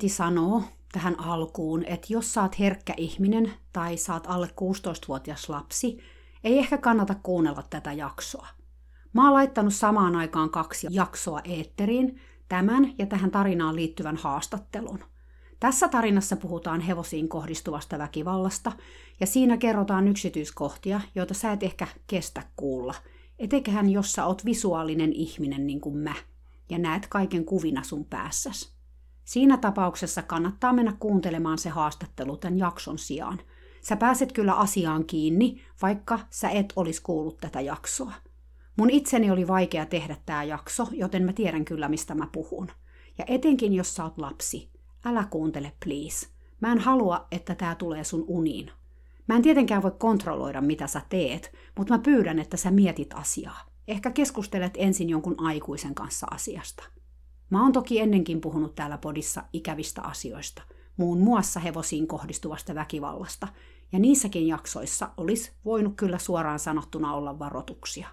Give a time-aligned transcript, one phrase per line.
[0.00, 5.98] Heti sanoa tähän alkuun, että jos saat herkkä ihminen tai saat alle 16-vuotias lapsi,
[6.44, 8.46] ei ehkä kannata kuunnella tätä jaksoa.
[9.12, 14.98] Mä oon laittanut samaan aikaan kaksi jaksoa eetteriin, tämän ja tähän tarinaan liittyvän haastattelun.
[15.60, 18.72] Tässä tarinassa puhutaan hevosiin kohdistuvasta väkivallasta,
[19.20, 22.94] ja siinä kerrotaan yksityiskohtia, joita sä et ehkä kestä kuulla,
[23.38, 26.14] etenköhän jos sä oot visuaalinen ihminen niin kuin mä–
[26.70, 28.79] ja näet kaiken kuvina sun päässäs.
[29.30, 33.40] Siinä tapauksessa kannattaa mennä kuuntelemaan se haastattelu tämän jakson sijaan.
[33.80, 38.12] Sä pääset kyllä asiaan kiinni, vaikka sä et olisi kuullut tätä jaksoa.
[38.76, 42.68] Mun itseni oli vaikea tehdä tämä jakso, joten mä tiedän kyllä, mistä mä puhun.
[43.18, 44.70] Ja etenkin, jos sä oot lapsi,
[45.04, 46.26] älä kuuntele please.
[46.60, 48.70] Mä en halua, että tämä tulee sun uniin.
[49.28, 53.60] Mä en tietenkään voi kontrolloida, mitä sä teet, mutta mä pyydän, että sä mietit asiaa.
[53.88, 56.99] Ehkä keskustelet ensin jonkun aikuisen kanssa asiasta.
[57.50, 60.62] Mä oon toki ennenkin puhunut täällä podissa ikävistä asioista,
[60.96, 63.48] muun muassa hevosiin kohdistuvasta väkivallasta,
[63.92, 68.08] ja niissäkin jaksoissa olisi voinut kyllä suoraan sanottuna olla varoituksia.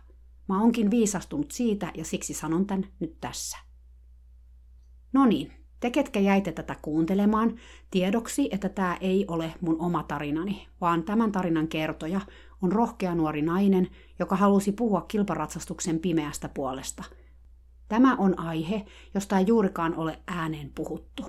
[0.49, 3.57] Mä oonkin viisastunut siitä ja siksi sanon tän nyt tässä.
[5.13, 7.55] No niin, te ketkä jäitte tätä kuuntelemaan,
[7.91, 12.21] tiedoksi, että tämä ei ole mun oma tarinani, vaan tämän tarinan kertoja
[12.61, 13.87] on rohkea nuori nainen,
[14.19, 17.03] joka halusi puhua kilparatsastuksen pimeästä puolesta.
[17.87, 21.25] Tämä on aihe, josta ei juurikaan ole ääneen puhuttu.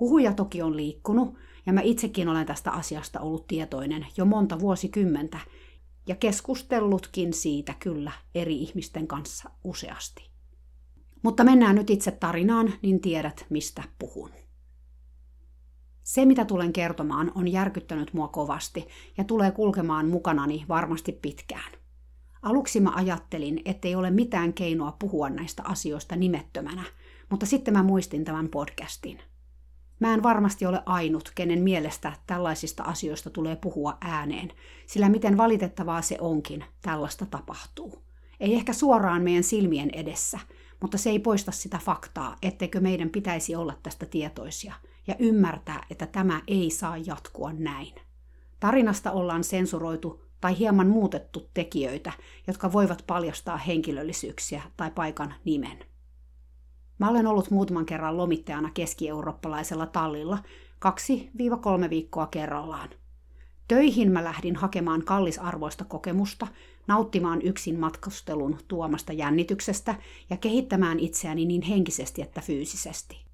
[0.00, 1.34] Huhuja toki on liikkunut,
[1.66, 5.38] ja mä itsekin olen tästä asiasta ollut tietoinen jo monta vuosikymmentä,
[6.06, 10.30] ja keskustellutkin siitä kyllä eri ihmisten kanssa useasti.
[11.22, 14.30] Mutta mennään nyt itse tarinaan, niin tiedät, mistä puhun.
[16.02, 18.88] Se, mitä tulen kertomaan, on järkyttänyt mua kovasti
[19.18, 21.72] ja tulee kulkemaan mukanani varmasti pitkään.
[22.42, 26.84] Aluksi mä ajattelin, ettei ole mitään keinoa puhua näistä asioista nimettömänä,
[27.30, 29.18] mutta sitten mä muistin tämän podcastin.
[30.00, 34.52] Mä en varmasti ole ainut, kenen mielestä tällaisista asioista tulee puhua ääneen,
[34.86, 38.02] sillä miten valitettavaa se onkin, tällaista tapahtuu.
[38.40, 40.38] Ei ehkä suoraan meidän silmien edessä,
[40.80, 44.74] mutta se ei poista sitä faktaa, etteikö meidän pitäisi olla tästä tietoisia–
[45.10, 47.94] ja ymmärtää, että tämä ei saa jatkua näin.
[48.60, 52.12] Tarinasta ollaan sensuroitu tai hieman muutettu tekijöitä,
[52.46, 55.78] jotka voivat paljastaa henkilöllisyyksiä tai paikan nimen.
[56.98, 60.38] Mä olen ollut muutaman kerran lomittajana keski-eurooppalaisella tallilla
[61.86, 62.88] 2-3 viikkoa kerrallaan.
[63.68, 66.46] Töihin mä lähdin hakemaan kallisarvoista kokemusta,
[66.86, 69.94] nauttimaan yksin matkustelun tuomasta jännityksestä
[70.30, 73.29] ja kehittämään itseäni niin henkisesti että fyysisesti.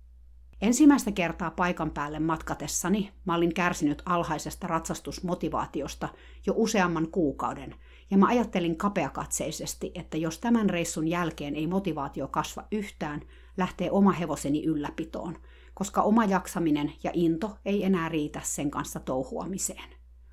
[0.61, 6.09] Ensimmäistä kertaa paikan päälle matkatessani mä olin kärsinyt alhaisesta ratsastusmotivaatiosta
[6.47, 7.75] jo useamman kuukauden,
[8.11, 13.21] ja mä ajattelin kapeakatseisesti, että jos tämän reissun jälkeen ei motivaatio kasva yhtään,
[13.57, 15.39] lähtee oma hevoseni ylläpitoon,
[15.75, 19.91] koska oma jaksaminen ja into ei enää riitä sen kanssa touhuamiseen.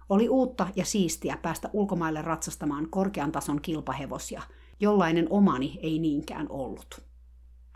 [0.09, 4.41] Oli uutta ja siistiä päästä ulkomaille ratsastamaan korkean tason kilpahevosia,
[4.79, 7.12] jollainen omani ei niinkään ollut.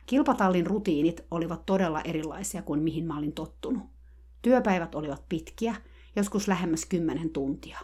[0.07, 3.84] Kilpatallin rutiinit olivat todella erilaisia kuin mihin mä olin tottunut.
[4.41, 5.75] Työpäivät olivat pitkiä,
[6.16, 7.79] joskus lähemmäs kymmenen tuntia.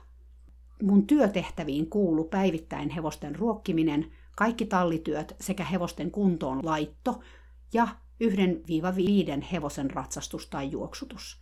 [0.83, 7.19] Mun työtehtäviin kuulu päivittäin hevosten ruokkiminen, kaikki tallityöt sekä hevosten kuntoon laitto
[7.73, 7.87] ja
[9.41, 11.41] 1-5 hevosen ratsastus tai juoksutus.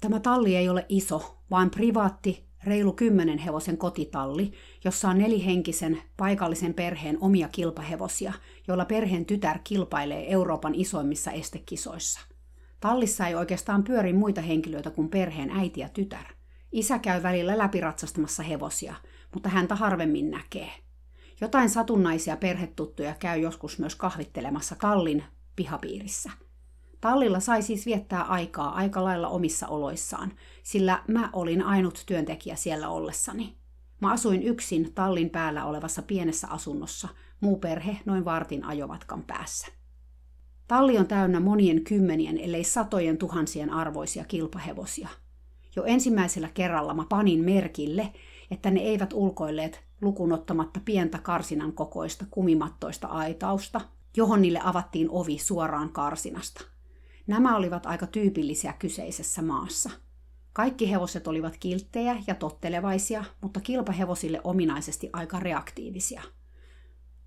[0.00, 4.52] Tämä talli ei ole iso, vaan privaatti reilu kymmenen hevosen kotitalli,
[4.84, 8.32] jossa on nelihenkisen paikallisen perheen omia kilpahevosia,
[8.68, 12.20] joilla perheen tytär kilpailee Euroopan isoimmissa estekisoissa.
[12.80, 16.26] Tallissa ei oikeastaan pyöri muita henkilöitä kuin perheen äiti ja tytär.
[16.72, 18.94] Isä käy välillä läpiratsastamassa hevosia,
[19.34, 20.70] mutta häntä harvemmin näkee.
[21.40, 25.24] Jotain satunnaisia perhetuttuja käy joskus myös kahvittelemassa kallin
[25.56, 26.30] pihapiirissä–
[27.00, 30.32] Tallilla sai siis viettää aikaa aika lailla omissa oloissaan,
[30.66, 33.56] sillä mä olin ainut työntekijä siellä ollessani.
[34.00, 37.08] Mä asuin yksin tallin päällä olevassa pienessä asunnossa,
[37.40, 39.66] muu perhe noin vartin ajomatkan päässä.
[40.68, 45.08] Talli on täynnä monien kymmenien, ellei satojen tuhansien arvoisia kilpahevosia.
[45.76, 48.12] Jo ensimmäisellä kerralla mä panin merkille,
[48.50, 53.80] että ne eivät ulkoilleet lukunottamatta pientä karsinan kokoista kumimattoista aitausta–
[54.16, 56.64] johon niille avattiin ovi suoraan karsinasta.
[57.26, 59.90] Nämä olivat aika tyypillisiä kyseisessä maassa.
[60.56, 66.22] Kaikki hevoset olivat kilttejä ja tottelevaisia, mutta kilpahevosille ominaisesti aika reaktiivisia.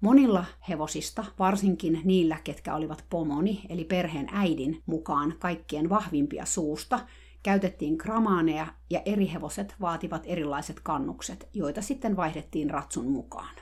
[0.01, 6.99] Monilla hevosista, varsinkin niillä, ketkä olivat pomoni, eli perheen äidin mukaan kaikkien vahvimpia suusta,
[7.43, 13.55] käytettiin kramaaneja ja eri hevoset vaativat erilaiset kannukset, joita sitten vaihdettiin ratsun mukaan.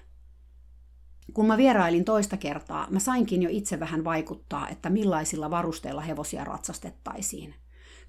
[1.33, 6.43] Kun mä vierailin toista kertaa, mä sainkin jo itse vähän vaikuttaa, että millaisilla varusteilla hevosia
[6.43, 7.55] ratsastettaisiin.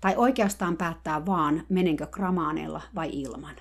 [0.01, 3.57] Tai oikeastaan päättää vaan, menenkö kramaaneilla vai ilman.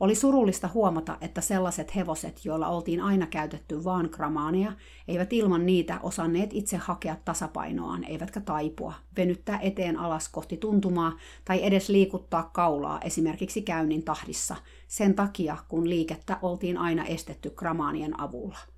[0.00, 4.72] Oli surullista huomata, että sellaiset hevoset, joilla oltiin aina käytetty vaan kramaaneja,
[5.08, 11.12] eivät ilman niitä osanneet itse hakea tasapainoaan, eivätkä taipua, venyttää eteen alas kohti tuntumaa
[11.44, 14.56] tai edes liikuttaa kaulaa esimerkiksi käynnin tahdissa,
[14.88, 18.73] sen takia kun liikettä oltiin aina estetty kramaanien avulla.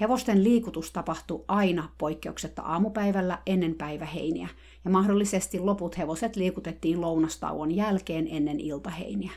[0.00, 4.48] Hevosten liikutus tapahtui aina poikkeuksetta aamupäivällä ennen päiväheiniä,
[4.84, 9.30] ja mahdollisesti loput hevoset liikutettiin lounastauon jälkeen ennen iltaheiniä.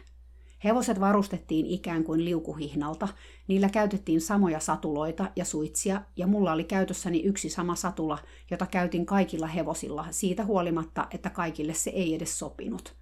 [0.63, 3.07] Hevoset varustettiin ikään kuin liukuhihnalta,
[3.47, 8.17] niillä käytettiin samoja satuloita ja suitsia, ja mulla oli käytössäni yksi sama satula,
[8.51, 12.95] jota käytin kaikilla hevosilla, siitä huolimatta, että kaikille se ei edes sopinut.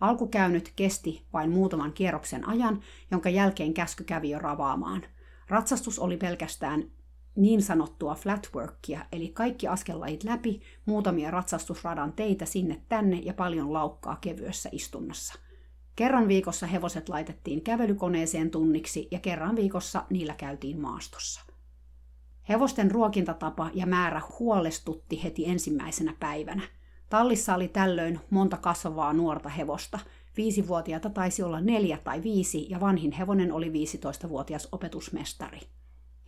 [0.00, 2.80] Alkukäynyt kesti vain muutaman kierroksen ajan,
[3.10, 5.02] jonka jälkeen käsky kävi jo ravaamaan.
[5.48, 6.90] Ratsastus oli pelkästään
[7.36, 14.16] niin sanottua flatworkia, eli kaikki askellajit läpi, muutamia ratsastusradan teitä sinne tänne ja paljon laukkaa
[14.16, 15.34] kevyessä istunnossa.
[15.96, 21.40] Kerran viikossa hevoset laitettiin kävelykoneeseen tunniksi ja kerran viikossa niillä käytiin maastossa.
[22.48, 26.62] Hevosten ruokintatapa ja määrä huolestutti heti ensimmäisenä päivänä.
[27.08, 29.98] Tallissa oli tällöin monta kasvavaa nuorta hevosta.
[30.36, 35.60] Viisivuotiaita taisi olla neljä tai viisi ja vanhin hevonen oli 15-vuotias opetusmestari.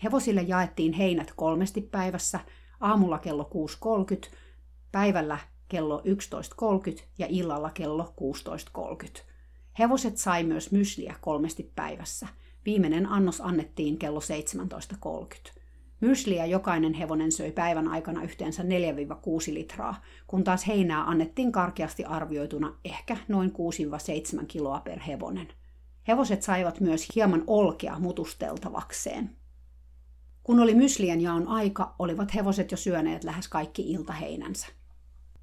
[0.05, 2.41] Hevosille jaettiin heinät kolmesti päivässä,
[2.81, 3.50] aamulla kello
[4.31, 4.37] 6.30,
[4.93, 5.38] päivällä
[5.69, 6.02] kello
[6.99, 8.14] 11.30 ja illalla kello
[9.08, 9.23] 16.30.
[9.79, 12.29] Hevoset sai myös mysliä kolmesti päivässä.
[12.67, 14.20] Viimeinen annos annettiin kello
[15.55, 15.61] 17.30.
[16.00, 18.67] Mysliä jokainen hevonen söi päivän aikana yhteensä 4-6
[19.49, 23.52] litraa, kun taas heinää annettiin karkeasti arvioituna ehkä noin
[24.41, 25.49] 6-7 kiloa per hevonen.
[26.08, 29.37] Hevoset saivat myös hieman olkea mutusteltavakseen.
[30.44, 34.67] Kun oli myslien jaon aika, olivat hevoset jo syöneet lähes kaikki iltaheinänsä.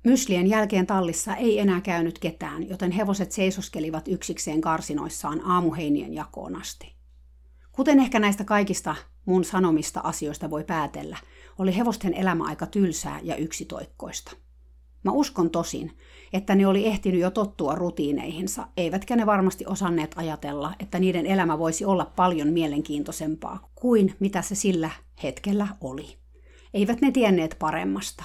[0.03, 6.95] Myslien jälkeen tallissa ei enää käynyt ketään, joten hevoset seisoskelivat yksikseen karsinoissaan aamuheinien jakoon asti.
[7.71, 8.95] Kuten ehkä näistä kaikista
[9.25, 11.17] mun sanomista asioista voi päätellä,
[11.57, 14.31] oli hevosten elämä aika tylsää ja yksitoikkoista.
[15.03, 15.97] Mä uskon tosin,
[16.33, 21.59] että ne oli ehtinyt jo tottua rutiineihinsa, eivätkä ne varmasti osanneet ajatella, että niiden elämä
[21.59, 24.89] voisi olla paljon mielenkiintoisempaa kuin mitä se sillä
[25.23, 26.17] hetkellä oli.
[26.73, 28.23] Eivät ne tienneet paremmasta.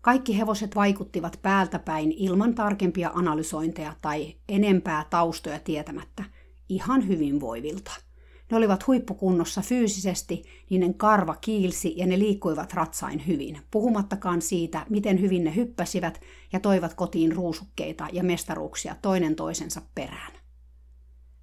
[0.00, 6.24] Kaikki hevoset vaikuttivat päältä päin ilman tarkempia analysointeja tai enempää taustoja tietämättä
[6.68, 8.09] ihan hyvinvoivilta.
[8.50, 15.20] Ne olivat huippukunnossa fyysisesti, niiden karva kiilsi ja ne liikkuivat ratsain hyvin, puhumattakaan siitä, miten
[15.20, 16.20] hyvin ne hyppäsivät
[16.52, 20.32] ja toivat kotiin ruusukkeita ja mestaruuksia toinen toisensa perään.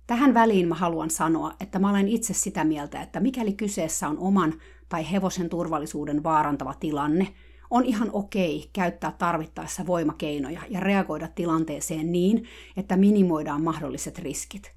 [0.08, 4.20] Tähän väliin mä haluan sanoa, että mä olen itse sitä mieltä, että mikäli kyseessä on
[4.20, 4.54] oman
[4.90, 7.34] tai hevosen turvallisuuden vaarantava tilanne,
[7.70, 12.44] on ihan okei käyttää tarvittaessa voimakeinoja ja reagoida tilanteeseen niin,
[12.78, 14.72] että minimoidaan mahdolliset riskit–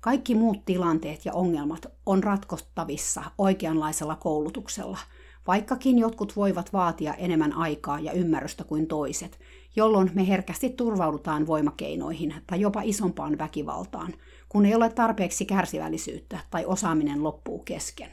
[0.00, 4.98] kaikki muut tilanteet ja ongelmat on ratkottavissa oikeanlaisella koulutuksella,
[5.46, 9.40] vaikkakin jotkut voivat vaatia enemmän aikaa ja ymmärrystä kuin toiset,
[9.76, 14.14] jolloin me herkästi turvaudutaan voimakeinoihin tai jopa isompaan väkivaltaan,
[14.48, 18.10] kun ei ole tarpeeksi kärsivällisyyttä tai osaaminen loppuu kesken.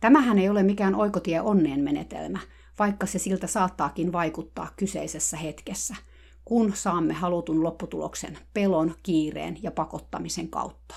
[0.00, 2.38] Tämähän ei ole mikään oikotie onneen menetelmä,
[2.78, 5.96] vaikka se siltä saattaakin vaikuttaa kyseisessä hetkessä–
[6.44, 10.94] kun saamme halutun lopputuloksen pelon, kiireen ja pakottamisen kautta.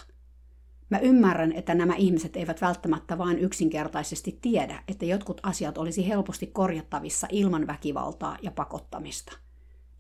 [0.89, 6.47] Mä ymmärrän, että nämä ihmiset eivät välttämättä vain yksinkertaisesti tiedä, että jotkut asiat olisi helposti
[6.47, 9.37] korjattavissa ilman väkivaltaa ja pakottamista.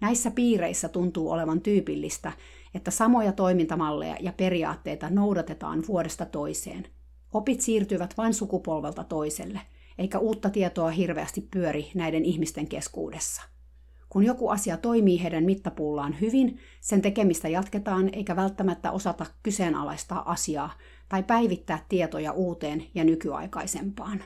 [0.01, 2.31] Näissä piireissä tuntuu olevan tyypillistä,
[2.73, 6.87] että samoja toimintamalleja ja periaatteita noudatetaan vuodesta toiseen.
[7.33, 9.61] Opit siirtyvät vain sukupolvelta toiselle,
[9.97, 13.52] eikä uutta tietoa hirveästi pyöri näiden ihmisten keskuudessa.
[14.13, 20.73] Kun joku asia toimii heidän mittapuullaan hyvin, sen tekemistä jatketaan eikä välttämättä osata kyseenalaistaa asiaa
[21.09, 24.23] tai päivittää tietoja uuteen ja nykyaikaisempaan.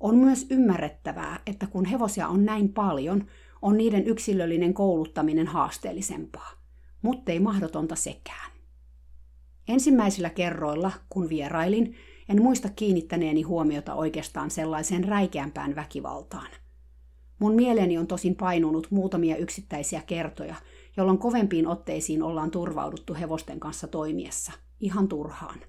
[0.00, 3.26] On myös ymmärrettävää, että kun hevosia on näin paljon,
[3.62, 6.50] on niiden yksilöllinen kouluttaminen haasteellisempaa,
[7.02, 8.50] mutta ei mahdotonta sekään.
[9.68, 11.96] Ensimmäisillä kerroilla, kun vierailin,
[12.28, 16.63] En muista kiinnittäneeni huomiota oikeastaan sellaiseen räikeämpään väkivaltaan.
[17.38, 20.54] Mun mieleeni on tosin painunut muutamia yksittäisiä kertoja,
[20.96, 24.52] jolloin kovempiin otteisiin ollaan turvauduttu hevosten kanssa toimiessa.
[24.80, 25.60] Ihan turhaan.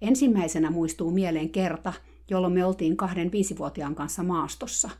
[0.00, 1.92] Ensimmäisenä muistuu mieleen kerta,
[2.30, 4.90] jolloin me oltiin kahden viisivuotiaan kanssa maastossa.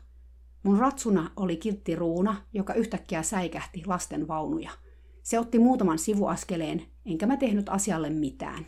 [0.63, 4.71] Mun ratsuna oli kiltti ruuna, joka yhtäkkiä säikähti lasten vaunuja.
[5.23, 8.67] Se otti muutaman sivuaskeleen, enkä mä tehnyt asialle mitään.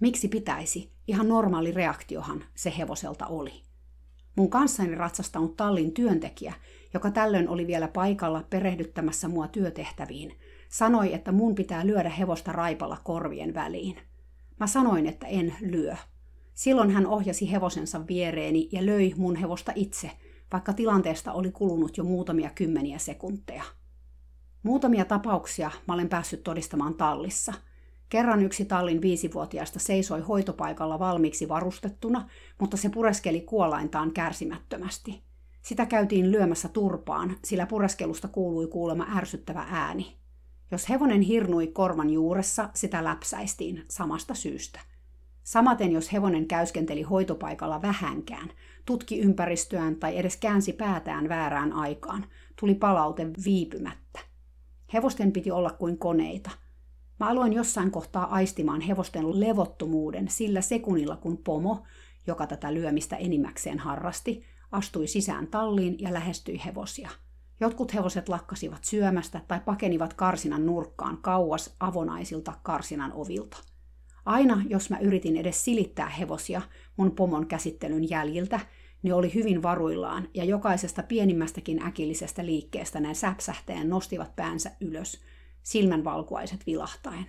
[0.00, 0.92] Miksi pitäisi?
[1.06, 3.52] Ihan normaali reaktiohan se hevoselta oli.
[4.36, 6.54] Mun kanssani ratsastanut tallin työntekijä,
[6.94, 12.98] joka tällöin oli vielä paikalla perehdyttämässä mua työtehtäviin, sanoi, että mun pitää lyödä hevosta raipalla
[13.04, 13.98] korvien väliin.
[14.60, 15.96] Mä sanoin, että en lyö.
[16.54, 20.10] Silloin hän ohjasi hevosensa viereeni ja löi mun hevosta itse,
[20.52, 23.62] vaikka tilanteesta oli kulunut jo muutamia kymmeniä sekunteja.
[24.62, 27.52] Muutamia tapauksia mä olen päässyt todistamaan tallissa–
[28.08, 32.28] Kerran yksi tallin viisivuotiaasta seisoi hoitopaikalla valmiiksi varustettuna,
[32.60, 35.22] mutta se pureskeli kuolaintaan kärsimättömästi.
[35.68, 40.16] Sitä käytiin lyömässä turpaan, sillä pureskelusta kuului kuulema ärsyttävä ääni.
[40.70, 44.80] Jos hevonen hirnui korvan juuressa, sitä läpsäistiin samasta syystä.
[45.44, 48.52] Samaten jos hevonen käyskenteli hoitopaikalla vähänkään,
[48.86, 52.26] tutki ympäristöään tai edes käänsi päätään väärään aikaan,
[52.60, 54.20] tuli palaute viipymättä.
[54.92, 56.50] Hevosten piti olla kuin koneita–
[57.20, 61.82] Mä aloin jossain kohtaa aistimaan hevosten levottomuuden sillä sekunnilla, kun pomo,
[62.26, 67.10] joka tätä lyömistä enimmäkseen harrasti, astui sisään talliin ja lähestyi hevosia.
[67.60, 73.56] Jotkut hevoset lakkasivat syömästä tai pakenivat karsinan nurkkaan kauas avonaisilta karsinan ovilta.
[74.24, 76.62] Aina, jos mä yritin edes silittää hevosia
[76.96, 78.60] mun pomon käsittelyn jäljiltä,
[79.02, 85.20] ne oli hyvin varuillaan ja jokaisesta pienimmästäkin äkillisestä liikkeestä ne säpsähteen nostivat päänsä ylös–
[85.68, 87.26] silmänvalkuaiset vilahtaen.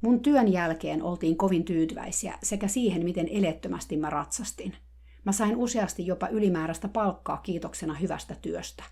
[0.00, 4.76] Mun työn jälkeen oltiin kovin tyytyväisiä sekä siihen, miten elettömästi mä ratsastin.
[5.24, 8.84] Mä sain useasti jopa ylimääräistä palkkaa kiitoksena hyvästä työstä.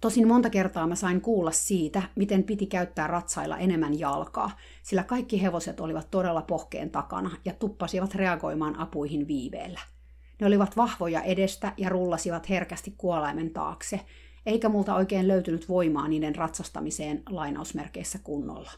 [0.00, 4.50] Tosin monta kertaa mä sain kuulla siitä, miten piti käyttää ratsailla enemmän jalkaa,
[4.82, 9.80] sillä kaikki hevoset olivat todella pohkeen takana ja tuppasivat reagoimaan apuihin viiveellä.
[10.40, 14.00] Ne olivat vahvoja edestä ja rullasivat herkästi kuolaimen taakse,
[14.46, 18.70] eikä multa oikein löytynyt voimaa niiden ratsastamiseen lainausmerkeissä kunnolla.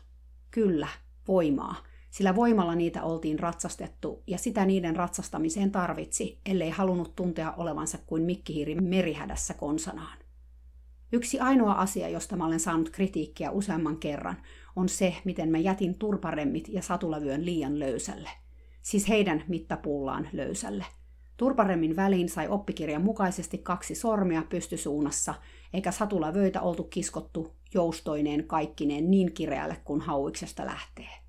[0.50, 0.88] Kyllä,
[1.28, 1.76] voimaa,
[2.14, 8.22] sillä voimalla niitä oltiin ratsastettu ja sitä niiden ratsastamiseen tarvitsi, ellei halunnut tuntea olevansa kuin
[8.22, 10.18] mikkihiiri merihädässä konsanaan.
[11.12, 14.36] Yksi ainoa asia, josta mä olen saanut kritiikkiä useamman kerran,
[14.76, 18.30] on se, miten mä jätin turparemmit ja satulavyön liian löysälle.
[18.82, 20.84] Siis heidän mittapuullaan löysälle–
[21.36, 25.34] Turparemmin väliin sai oppikirjan mukaisesti kaksi sormea pystysuunnassa,
[25.72, 31.23] eikä satulavöitä oltu kiskottu joustoineen kaikkineen niin kireälle kuin hauiksesta lähtee.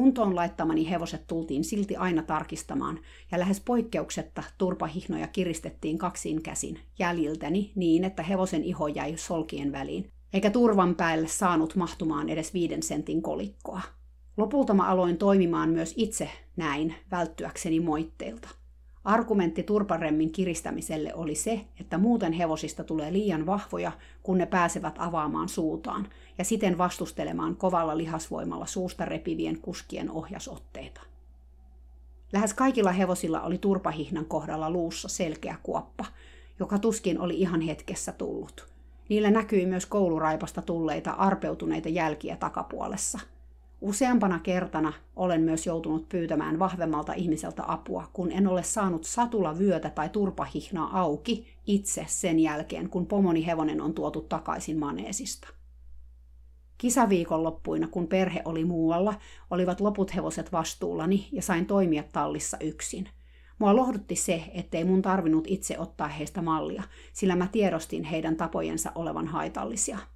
[0.00, 2.98] Kuntoon laittamani hevoset tultiin silti aina tarkistamaan,
[3.32, 10.10] ja lähes poikkeuksetta turpahihnoja kiristettiin kaksin käsin jäljiltäni niin, että hevosen iho jäi solkien väliin,
[10.32, 13.80] eikä turvan päälle saanut mahtumaan edes viiden sentin kolikkoa.
[14.36, 18.48] Lopulta mä aloin toimimaan myös itse näin, välttyäkseni moitteilta.
[19.04, 23.92] Argumentti turparemmin kiristämiselle oli se, että muuten hevosista tulee liian vahvoja,
[24.22, 31.00] kun ne pääsevät avaamaan suutaan ja siten vastustelemaan kovalla lihasvoimalla suusta repivien kuskien ohjasotteita.
[32.32, 36.04] Lähes kaikilla hevosilla oli turpahihnan kohdalla luussa selkeä kuoppa,
[36.58, 38.68] joka tuskin oli ihan hetkessä tullut.
[39.08, 43.18] Niillä näkyi myös kouluraipasta tulleita arpeutuneita jälkiä takapuolessa–
[43.80, 49.90] Useampana kertana olen myös joutunut pyytämään vahvemmalta ihmiseltä apua, kun en ole saanut satula vyötä
[49.90, 55.48] tai turpahihnaa auki itse sen jälkeen, kun pomoni hevonen on tuotu takaisin maneesista.
[56.78, 59.14] Kisaviikonloppuina, kun perhe oli muualla,
[59.50, 63.08] olivat loput hevoset vastuullani ja sain toimia tallissa yksin.
[63.58, 66.82] Mua lohdutti se, ettei mun tarvinnut itse ottaa heistä mallia,
[67.12, 69.98] sillä mä tiedostin heidän tapojensa olevan haitallisia–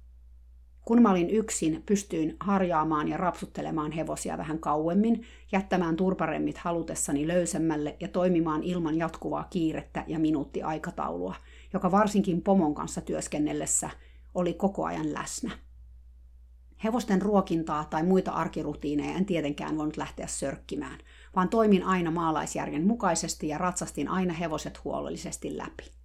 [0.85, 7.97] kun mä olin yksin, pystyin harjaamaan ja rapsuttelemaan hevosia vähän kauemmin, jättämään turparemmit halutessani löysemmälle
[7.99, 11.35] ja toimimaan ilman jatkuvaa kiirettä ja minuuttiaikataulua,
[11.73, 13.89] joka varsinkin pomon kanssa työskennellessä
[14.35, 15.51] oli koko ajan läsnä.
[16.83, 20.99] Hevosten ruokintaa tai muita arkirutiineja en tietenkään voinut lähteä sörkkimään,
[21.35, 26.04] vaan toimin aina maalaisjärjen mukaisesti ja ratsastin aina hevoset huolellisesti läpi.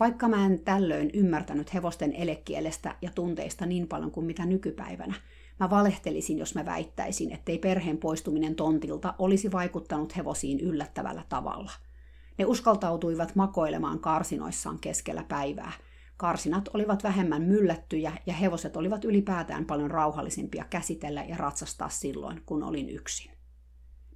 [0.00, 5.14] Vaikka mä en tällöin ymmärtänyt hevosten elekielestä ja tunteista niin paljon kuin mitä nykypäivänä,
[5.60, 11.70] mä valehtelisin, jos mä väittäisin, ettei perheen poistuminen tontilta olisi vaikuttanut hevosiin yllättävällä tavalla.
[12.38, 15.72] Ne uskaltautuivat makoilemaan karsinoissaan keskellä päivää.
[16.16, 22.62] Karsinat olivat vähemmän myllättyjä ja hevoset olivat ylipäätään paljon rauhallisimpia käsitellä ja ratsastaa silloin, kun
[22.62, 23.39] olin yksin.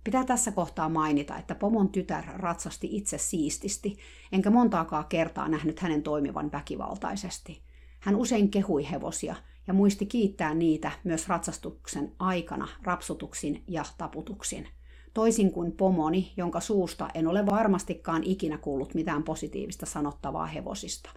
[0.04, 3.96] Pitää tässä kohtaa mainita, että pomon tytär ratsasti itse siististi,
[4.32, 7.62] enkä montaakaan kertaa nähnyt hänen toimivan väkivaltaisesti.
[8.00, 14.68] Hän usein kehui hevosia ja muisti kiittää niitä myös ratsastuksen aikana rapsutuksin ja taputuksin.
[15.14, 21.10] Toisin kuin pomoni, jonka suusta en ole varmastikaan ikinä kuullut mitään positiivista sanottavaa hevosista.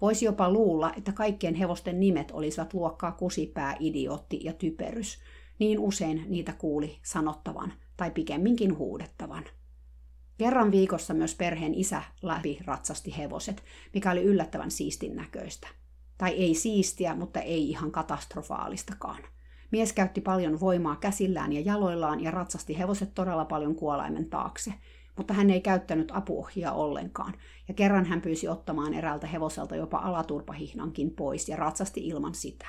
[0.00, 5.18] Voisi jopa luulla, että kaikkien hevosten nimet olisivat luokkaa kusipää, idiootti ja typerys.
[5.58, 7.72] Niin usein niitä kuuli sanottavan,
[8.02, 9.44] tai pikemminkin huudettavan.
[10.38, 13.62] Kerran viikossa myös perheen isä läpi ratsasti hevoset,
[13.94, 15.68] mikä oli yllättävän siistin näköistä.
[16.18, 19.22] Tai ei siistiä, mutta ei ihan katastrofaalistakaan.
[19.70, 24.74] Mies käytti paljon voimaa käsillään ja jaloillaan ja ratsasti hevoset todella paljon kuolaimen taakse,
[25.16, 27.34] mutta hän ei käyttänyt apuohjia ollenkaan,
[27.68, 32.66] ja kerran hän pyysi ottamaan eräältä hevoselta jopa alaturpahihnankin pois ja ratsasti ilman sitä.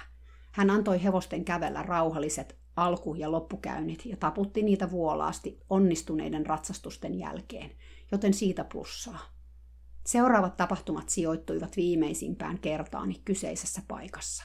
[0.52, 7.72] Hän antoi hevosten kävellä rauhalliset alku- ja loppukäynnit ja taputti niitä vuolaasti onnistuneiden ratsastusten jälkeen,
[8.12, 9.20] joten siitä plussaa.
[10.06, 14.44] Seuraavat tapahtumat sijoittuivat viimeisimpään kertaani kyseisessä paikassa.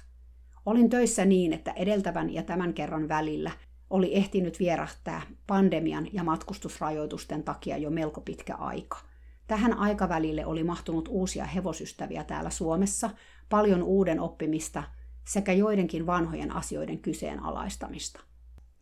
[0.66, 3.50] Olin töissä niin, että edeltävän ja tämän kerran välillä
[3.90, 8.99] oli ehtinyt vierähtää pandemian ja matkustusrajoitusten takia jo melko pitkä aika.
[9.47, 13.11] Tähän aikavälille oli mahtunut uusia hevosystäviä täällä Suomessa,
[13.49, 14.82] paljon uuden oppimista
[15.28, 18.20] sekä joidenkin vanhojen asioiden kyseenalaistamista.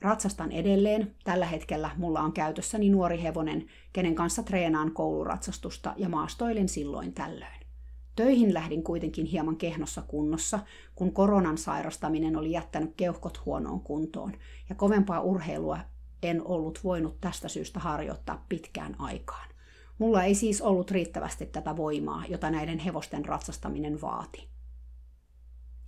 [0.00, 1.14] Ratsastan edelleen.
[1.24, 7.60] Tällä hetkellä mulla on käytössäni nuori hevonen, kenen kanssa treenaan kouluratsastusta ja maastoilin silloin tällöin.
[8.16, 10.58] Töihin lähdin kuitenkin hieman kehnossa kunnossa,
[10.94, 14.32] kun koronan sairastaminen oli jättänyt keuhkot huonoon kuntoon,
[14.68, 15.78] ja kovempaa urheilua
[16.22, 19.48] en ollut voinut tästä syystä harjoittaa pitkään aikaan.
[19.98, 24.55] Mulla ei siis ollut riittävästi tätä voimaa, jota näiden hevosten ratsastaminen vaati.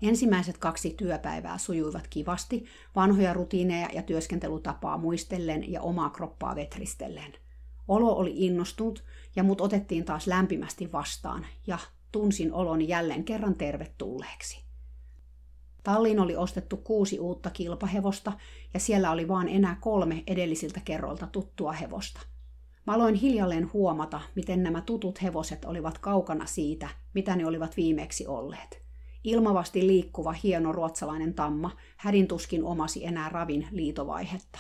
[0.02, 2.64] Ensimmäiset kaksi työpäivää sujuivat kivasti,
[2.96, 7.32] vanhoja rutiineja ja työskentelutapaa muistellen ja omaa kroppaa vetristellen.
[7.88, 9.04] Olo oli innostunut
[9.36, 11.78] ja mut otettiin taas lämpimästi vastaan ja
[12.12, 14.64] tunsin oloni jälleen kerran tervetulleeksi.
[15.82, 18.32] Talliin oli ostettu kuusi uutta kilpahevosta
[18.74, 22.20] ja siellä oli vain enää kolme edellisiltä kerroilta tuttua hevosta.
[22.86, 28.26] Mä aloin hiljalleen huomata, miten nämä tutut hevoset olivat kaukana siitä, mitä ne olivat viimeksi
[28.26, 28.87] olleet.
[29.24, 34.58] Ilmavasti liikkuva hieno ruotsalainen tamma hädintuskin omasi enää ravin liitovaihetta.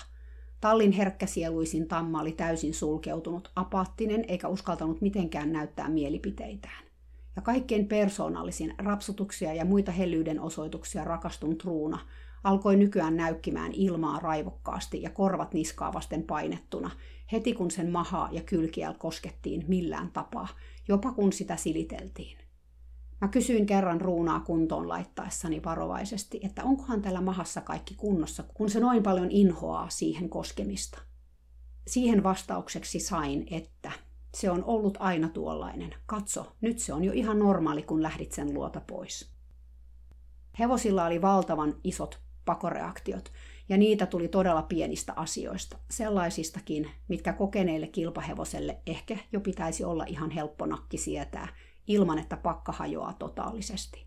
[0.60, 6.88] Tallin herkkäsieluisin tamma oli täysin sulkeutunut, apaattinen eikä uskaltanut mitenkään näyttää mielipiteitään
[7.38, 11.98] ja kaikkein persoonallisin rapsutuksia ja muita hellyyden osoituksia rakastunut ruuna
[12.44, 16.90] alkoi nykyään näykkimään ilmaa raivokkaasti ja korvat niskaa vasten painettuna,
[17.32, 20.48] heti kun sen mahaa ja kylkiä koskettiin millään tapaa,
[20.88, 22.38] jopa kun sitä siliteltiin.
[23.20, 28.80] Mä kysyin kerran ruunaa kuntoon laittaessani varovaisesti, että onkohan tällä mahassa kaikki kunnossa, kun se
[28.80, 30.98] noin paljon inhoaa siihen koskemista.
[31.86, 33.92] Siihen vastaukseksi sain, että
[34.34, 35.94] se on ollut aina tuollainen.
[36.06, 39.30] Katso, nyt se on jo ihan normaali, kun lähdit sen luota pois.
[40.58, 43.32] Hevosilla oli valtavan isot pakoreaktiot,
[43.68, 50.30] ja niitä tuli todella pienistä asioista, sellaisistakin, mitkä kokeneille kilpahevoselle ehkä jo pitäisi olla ihan
[50.30, 51.48] helppo nakki sietää,
[51.88, 54.06] ilman että pakka hajoaa totaalisesti.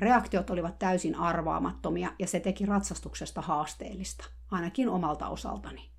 [0.00, 5.90] Reaktiot olivat täysin arvaamattomia ja se teki ratsastuksesta haasteellista, ainakin omalta osaltani.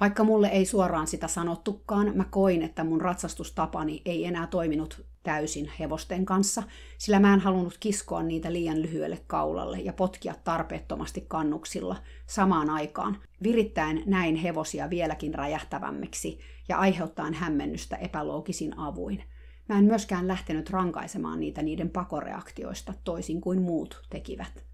[0.00, 5.70] Vaikka mulle ei suoraan sitä sanottukaan, mä koin, että mun ratsastustapani ei enää toiminut täysin
[5.78, 6.62] hevosten kanssa,
[6.98, 13.18] sillä mä en halunnut kiskoa niitä liian lyhyelle kaulalle ja potkia tarpeettomasti kannuksilla samaan aikaan,
[13.42, 19.24] virittäen näin hevosia vieläkin räjähtävämmiksi ja aiheuttaen hämmennystä epäloogisin avuin.
[19.70, 24.64] Mä en myöskään lähtenyt rankaisemaan niitä niiden pakoreaktioista toisin kuin muut tekivät.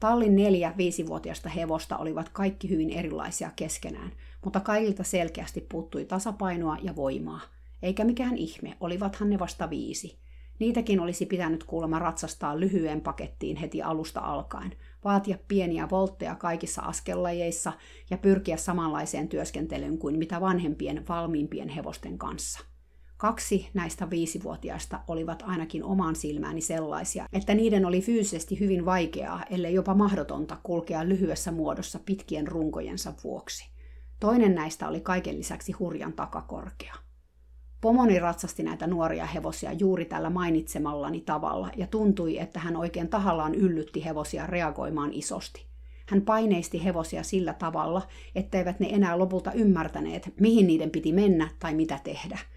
[0.00, 4.12] Tallin neljä viisivuotiaista hevosta olivat kaikki hyvin erilaisia keskenään,
[4.44, 7.40] mutta kaikilta selkeästi puuttui tasapainoa ja voimaa.
[7.82, 10.18] Eikä mikään ihme, olivathan ne vasta viisi.
[10.58, 14.72] Niitäkin olisi pitänyt kuulemma ratsastaa lyhyen pakettiin heti alusta alkaen,
[15.04, 17.72] vaatia pieniä voltteja kaikissa askellajeissa
[18.10, 22.60] ja pyrkiä samanlaiseen työskentelyyn kuin mitä vanhempien valmiimpien hevosten kanssa–
[23.24, 29.74] Kaksi näistä viisivuotiaista olivat ainakin omaan silmääni sellaisia, että niiden oli fyysisesti hyvin vaikeaa, ellei
[29.74, 33.70] jopa mahdotonta kulkea lyhyessä muodossa pitkien runkojensa vuoksi.
[34.20, 36.94] Toinen näistä oli kaiken lisäksi hurjan takakorkea.
[37.80, 43.54] Pomoni ratsasti näitä nuoria hevosia juuri tällä mainitsemallani tavalla ja tuntui, että hän oikein tahallaan
[43.54, 45.66] yllytti hevosia reagoimaan isosti.
[46.08, 48.02] Hän paineisti hevosia sillä tavalla,
[48.34, 52.38] etteivät ne enää lopulta ymmärtäneet, mihin niiden piti mennä tai mitä tehdä–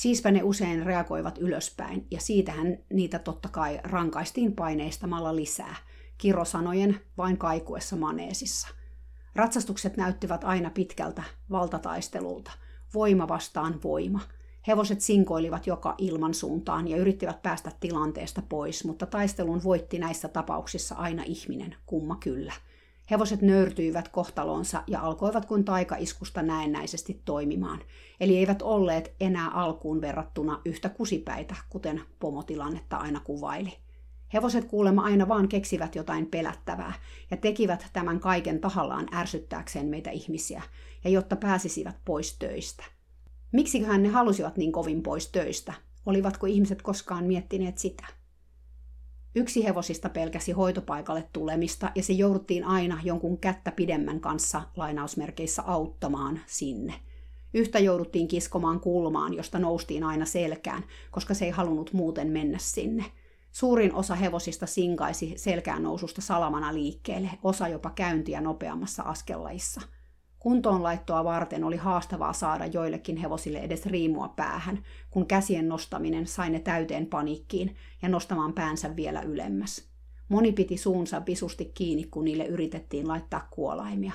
[0.00, 5.76] Siispä ne usein reagoivat ylöspäin, ja siitähän niitä totta kai rankaistiin paineistamalla lisää,
[6.18, 8.68] kirosanojen vain kaikuessa maneesissa.
[9.34, 12.50] Ratsastukset näyttivät aina pitkältä valtataistelulta.
[12.94, 14.20] Voima vastaan voima.
[14.66, 20.94] Hevoset sinkoilivat joka ilman suuntaan ja yrittivät päästä tilanteesta pois, mutta taistelun voitti näissä tapauksissa
[20.94, 22.52] aina ihminen, kumma kyllä.
[23.10, 27.80] Hevoset nöyrtyivät kohtalonsa ja alkoivat kuin taikaiskusta näennäisesti toimimaan,
[28.20, 33.72] eli eivät olleet enää alkuun verrattuna yhtä kusipäitä, kuten pomotilannetta aina kuvaili.
[34.34, 36.92] Hevoset kuulemma aina vaan keksivät jotain pelättävää
[37.30, 40.62] ja tekivät tämän kaiken tahallaan ärsyttääkseen meitä ihmisiä
[41.04, 42.84] ja jotta pääsisivät pois töistä.
[43.52, 45.72] Miksiköhän ne halusivat niin kovin pois töistä?
[46.06, 48.19] Olivatko ihmiset koskaan miettineet sitä?
[49.34, 56.40] Yksi hevosista pelkäsi hoitopaikalle tulemista ja se jouduttiin aina jonkun kättä pidemmän kanssa lainausmerkeissä auttamaan
[56.46, 56.94] sinne.
[57.54, 63.04] Yhtä jouduttiin kiskomaan kulmaan, josta noustiin aina selkään, koska se ei halunnut muuten mennä sinne–
[63.52, 69.80] Suurin osa hevosista sinkaisi selkään noususta salamana liikkeelle, osa jopa käyntiä nopeammassa askellajissa.
[70.40, 76.60] Kuntoonlaittoa varten oli haastavaa saada joillekin hevosille edes riimua päähän, kun käsien nostaminen sai ne
[76.60, 79.84] täyteen paniikkiin ja nostamaan päänsä vielä ylemmäs.
[80.28, 84.12] Moni piti suunsa visusti kiinni, kun niille yritettiin laittaa kuolaimia.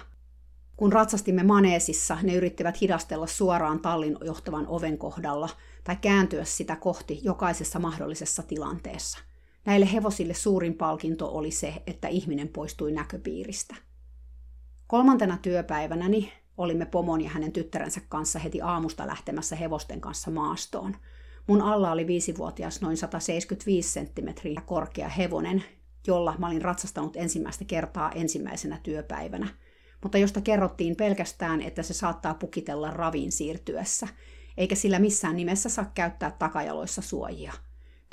[0.77, 5.49] Kun ratsastimme maneesissa, ne yrittivät hidastella suoraan tallin johtavan oven kohdalla
[5.83, 9.19] tai kääntyä sitä kohti jokaisessa mahdollisessa tilanteessa.
[9.65, 13.75] Näille hevosille suurin palkinto oli se, että ihminen poistui näköpiiristä.
[14.87, 20.95] Kolmantena työpäivänäni olimme pomon ja hänen tyttärensä kanssa heti aamusta lähtemässä hevosten kanssa maastoon.
[21.47, 25.63] Mun alla oli viisivuotias noin 175 senttimetriä korkea hevonen,
[26.07, 29.47] jolla mä olin ratsastanut ensimmäistä kertaa ensimmäisenä työpäivänä–
[30.05, 34.07] mutta josta kerrottiin pelkästään, että se saattaa pukitella raviin siirtyessä,
[34.57, 37.53] eikä sillä missään nimessä saa käyttää takajaloissa suojia.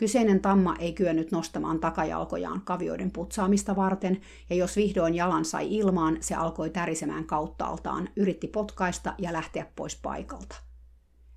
[0.03, 6.17] Kyseinen tamma ei kyennyt nostamaan takajalkojaan kavioiden putsaamista varten, ja jos vihdoin jalan sai ilmaan,
[6.21, 10.57] se alkoi tärisemään kauttaaltaan, yritti potkaista ja lähteä pois paikalta.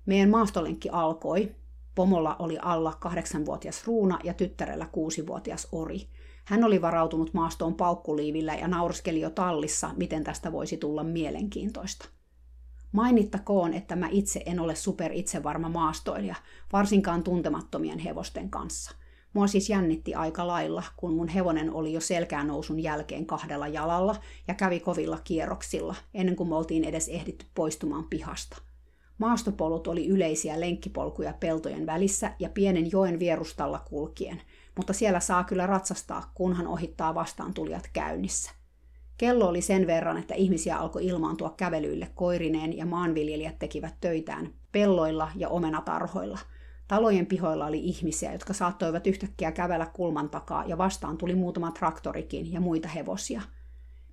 [0.06, 1.54] Meidän maastolenkki alkoi.
[1.94, 6.08] Pomolla oli alla kahdeksanvuotias Ruuna ja tyttärellä kuusivuotias Ori.
[6.44, 12.15] Hän oli varautunut maastoon paukkuliivillä ja naurskeli jo tallissa, miten tästä voisi tulla mielenkiintoista.
[12.92, 16.34] Mainittakoon, että mä itse en ole super itsevarma maastoilija,
[16.72, 18.90] varsinkaan tuntemattomien hevosten kanssa.
[19.32, 24.16] Mua siis jännitti aika lailla, kun mun hevonen oli jo selkään nousun jälkeen kahdella jalalla
[24.48, 28.56] ja kävi kovilla kierroksilla, ennen kuin me oltiin edes ehditty poistumaan pihasta.
[29.18, 34.42] Maastopolut oli yleisiä lenkkipolkuja peltojen välissä ja pienen joen vierustalla kulkien–
[34.76, 38.50] mutta siellä saa kyllä ratsastaa, kunhan ohittaa vastaan tulijat käynnissä.
[39.18, 45.30] Kello oli sen verran, että ihmisiä alkoi ilmaantua kävelyille koirineen ja maanviljelijät tekivät töitään pelloilla
[45.36, 46.38] ja omenatarhoilla.
[46.88, 52.52] Talojen pihoilla oli ihmisiä, jotka saattoivat yhtäkkiä kävellä kulman takaa ja vastaan tuli muutama traktorikin
[52.52, 53.42] ja muita hevosia.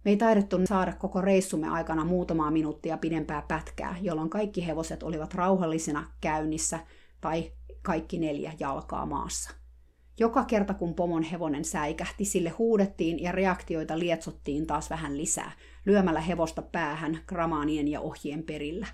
[0.05, 5.33] Me ei taidettu saada koko reissumme aikana muutamaa minuuttia pidempää pätkää, jolloin kaikki hevoset olivat
[5.33, 6.79] rauhallisena käynnissä
[7.21, 9.62] tai kaikki neljä jalkaa maassa.
[10.19, 15.51] Joka kerta kun pomon hevonen säikähti, sille huudettiin ja reaktioita lietsottiin taas vähän lisää,
[15.85, 18.87] lyömällä hevosta päähän gramaanien ja ohjien perillä.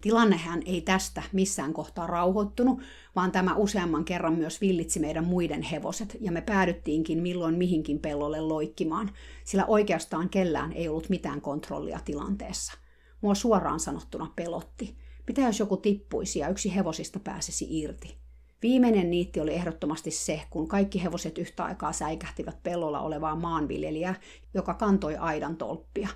[0.00, 2.80] Tilannehän ei tästä missään kohtaa rauhoittunut,
[3.16, 8.40] vaan tämä useamman kerran myös villitsi meidän muiden hevoset, ja me päädyttiinkin milloin mihinkin pellolle
[8.40, 9.10] loikkimaan,
[9.44, 12.72] sillä oikeastaan kellään ei ollut mitään kontrollia tilanteessa.
[13.20, 14.96] Mua suoraan sanottuna pelotti.
[15.26, 18.21] Mitä jos joku tippuisi ja yksi hevosista pääsisi irti?
[18.62, 24.14] Viimeinen niitti oli ehdottomasti se, kun kaikki hevoset yhtä aikaa säikähtivät pellolla olevaa maanviljelijää,
[24.54, 26.08] joka kantoi aidan tolppia.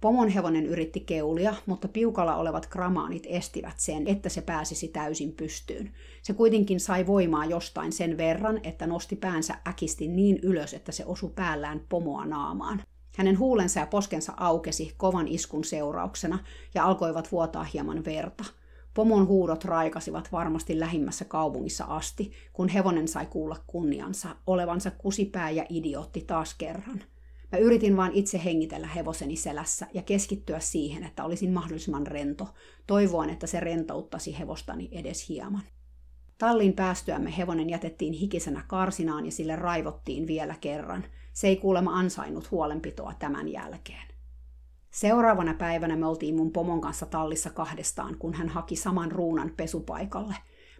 [0.00, 5.92] Pomon hevonen yritti keulia, mutta piukalla olevat gramaanit estivät sen, että se pääsisi täysin pystyyn.
[6.22, 11.04] Se kuitenkin sai voimaa jostain sen verran, että nosti päänsä äkisti niin ylös, että se
[11.04, 12.82] osui päällään pomoa naamaan.
[13.16, 16.38] Hänen huulensa ja poskensa aukesi kovan iskun seurauksena
[16.74, 18.44] ja alkoivat vuotaa hieman verta–
[18.94, 25.66] Pomon huudot raikasivat varmasti lähimmässä kaupungissa asti, kun hevonen sai kuulla kunniansa, olevansa kusipää ja
[25.68, 27.02] idiootti taas kerran.
[27.52, 32.48] Mä yritin vain itse hengitellä hevoseni selässä ja keskittyä siihen, että olisin mahdollisimman rento,
[32.86, 35.62] toivoen, että se rentouttaisi hevostani edes hieman.
[36.38, 41.04] Tallin päästyämme hevonen jätettiin hikisenä karsinaan ja sille raivottiin vielä kerran.
[41.32, 44.13] Se ei kuulemma ansainnut huolenpitoa tämän jälkeen.
[44.94, 50.34] Seuraavana päivänä me oltiin mun pomon kanssa tallissa kahdestaan, kun hän haki saman ruunan pesupaikalle.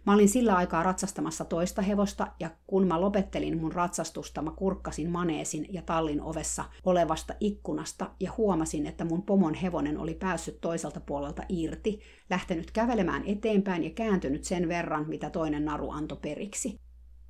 [0.05, 5.09] Mä olin sillä aikaa ratsastamassa toista hevosta, ja kun mä lopettelin mun ratsastusta, mä kurkkasin
[5.09, 10.99] maneesin ja tallin ovessa olevasta ikkunasta ja huomasin, että mun pomon hevonen oli päässyt toiselta
[10.99, 11.99] puolelta irti,
[12.29, 16.79] lähtenyt kävelemään eteenpäin ja kääntynyt sen verran, mitä toinen naru antoi periksi.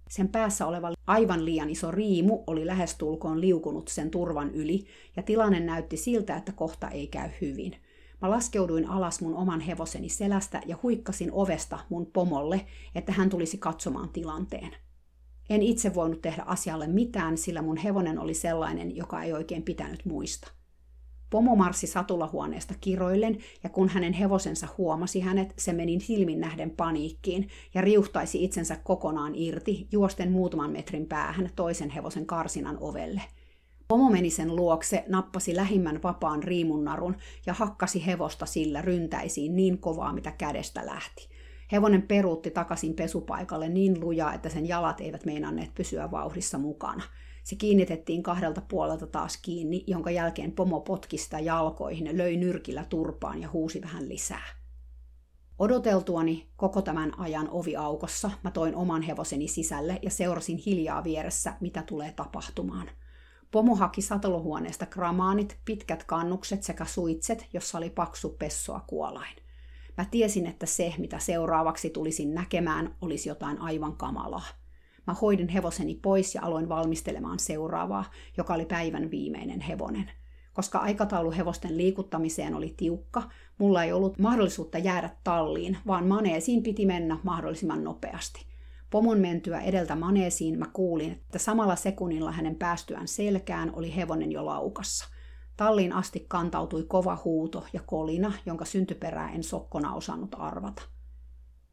[0.10, 5.60] Sen päässä oleva aivan liian iso riimu oli lähestulkoon liukunut sen turvan yli, ja tilanne
[5.60, 7.76] näytti siltä, että kohta ei käy hyvin.
[8.22, 12.66] Mä laskeuduin alas mun oman hevoseni selästä ja huikkasin ovesta mun pomolle,
[12.96, 14.72] että hän tulisi katsomaan tilanteen.
[15.50, 20.06] En itse voinut tehdä asialle mitään, sillä mun hevonen oli sellainen, joka ei oikein pitänyt
[20.06, 20.52] muista.
[21.36, 27.50] Pomo marssi satulahuoneesta kiroillen, ja kun hänen hevosensa huomasi hänet, se meni silmin nähden paniikkiin
[27.74, 33.22] ja riuhtaisi itsensä kokonaan irti, juosten muutaman metrin päähän toisen hevosen karsinan ovelle.
[33.88, 40.14] Pomo meni sen luokse, nappasi lähimmän vapaan riimunnarun ja hakkasi hevosta sillä ryntäisiin niin kovaa,
[40.14, 41.30] mitä kädestä lähti.
[41.72, 47.04] Hevonen peruutti takaisin pesupaikalle niin lujaa, että sen jalat eivät meinanneet pysyä vauhdissa mukana–
[47.46, 53.42] se kiinnitettiin kahdelta puolelta taas kiinni, jonka jälkeen pomo potki sitä jalkoihin, löi nyrkillä turpaan
[53.42, 54.46] ja huusi vähän lisää.
[55.60, 61.54] Odoteltuani koko tämän ajan ovi aukossa, mä toin oman hevoseni sisälle ja seurasin hiljaa vieressä,
[61.60, 62.90] mitä tulee tapahtumaan.
[63.52, 69.36] Pomo haki sateluhuoneesta kramaanit, pitkät kannukset sekä suitset, jossa oli paksu pessoa kuolain.
[69.98, 74.65] Mä tiesin, että se, mitä seuraavaksi tulisin näkemään, olisi jotain aivan kamalaa.
[75.08, 78.06] Mä hoidin hevoseni pois ja aloin valmistelemaan seuraavaa,
[78.38, 80.12] joka oli päivän viimeinen hevonen.
[80.54, 83.24] Koska aikataulu hevosten liikuttamiseen oli tiukka,
[83.58, 88.46] mulla ei ollut mahdollisuutta jäädä talliin, vaan maneesiin piti mennä mahdollisimman nopeasti.
[88.90, 94.46] Pomon mentyä edeltä maneesiin mä kuulin, että samalla sekunnilla hänen päästyään selkään oli hevonen jo
[94.46, 95.06] laukassa.
[95.58, 100.82] Talliin asti kantautui kova huuto ja kolina, jonka syntyperää en sokkona osannut arvata.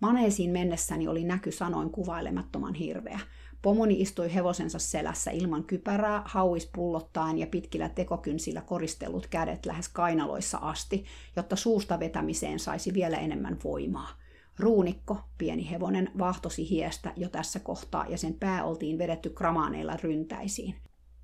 [0.03, 3.21] Maneesiin mennessäni oli näky sanoin kuvailemattoman hirveä.
[3.63, 10.59] Pomoni istui hevosensa selässä ilman kypärää, hauis pullottaen ja pitkillä tekokynsillä koristellut kädet lähes kainaloissa
[10.59, 11.05] asti,
[11.37, 14.09] jotta suusta vetämiseen saisi vielä enemmän voimaa.
[14.59, 20.75] Ruunikko, pieni hevonen, vahtosi hiestä jo tässä kohtaa ja sen pää oltiin vedetty kramaaneilla ryntäisiin.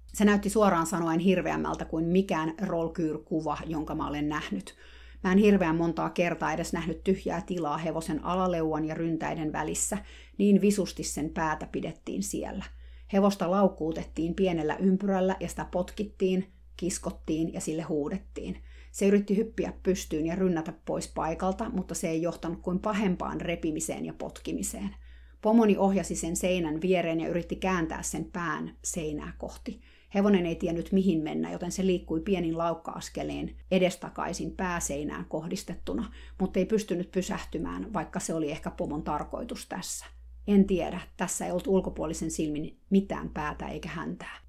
[0.07, 4.75] Se näytti suoraan sanoen hirveämmältä kuin mikään rollkyr-kuva, jonka mä olen nähnyt.
[5.25, 9.99] Mä en hirveän montaa kertaa edes nähnyt tyhjää tilaa hevosen alaleuan ja ryntäiden välissä,
[10.39, 12.65] niin visusti sen päätä pidettiin siellä.
[13.13, 18.63] Hevosta laukkuutettiin pienellä ympyrällä ja sitä potkittiin, kiskottiin ja sille huudettiin.
[18.93, 24.07] Se yritti hyppiä pystyyn ja rynnätä pois paikalta, mutta se ei johtanut kuin pahempaan repimiseen
[24.07, 24.95] ja potkimiseen.
[25.43, 29.81] Pomoni ohjasi sen seinän viereen ja yritti kääntää sen pään seinää kohti.
[30.15, 36.67] Hevonen ei tiennyt mihin mennä, joten se liikkui pienin laukka-askeleen edestakaisin pääseinään kohdistettuna, mutta ei
[36.67, 40.07] pystynyt pysähtymään, vaikka se oli ehkä pomon tarkoitus tässä.
[40.47, 44.41] En tiedä, tässä ei ollut ulkopuolisen silmin mitään päätä eikä häntää.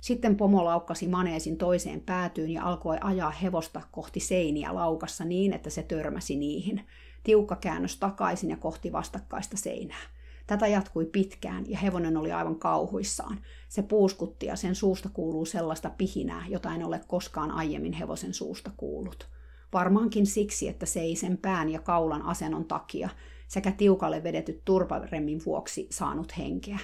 [0.00, 5.70] Sitten pomo laukkasi maneesin toiseen päätyyn ja alkoi ajaa hevosta kohti seiniä laukassa niin, että
[5.70, 6.86] se törmäsi niihin.
[7.22, 10.02] Tiukka käännös takaisin ja kohti vastakkaista seinää.
[10.46, 13.40] Tätä jatkui pitkään ja hevonen oli aivan kauhuissaan.
[13.68, 18.70] Se puuskutti ja sen suusta kuuluu sellaista pihinää, jota en ole koskaan aiemmin hevosen suusta
[18.76, 19.28] kuullut.
[19.72, 23.08] Varmaankin siksi, että se ei sen pään ja kaulan asennon takia
[23.48, 26.78] sekä tiukalle vedetyt turvaremmin vuoksi saanut henkeä.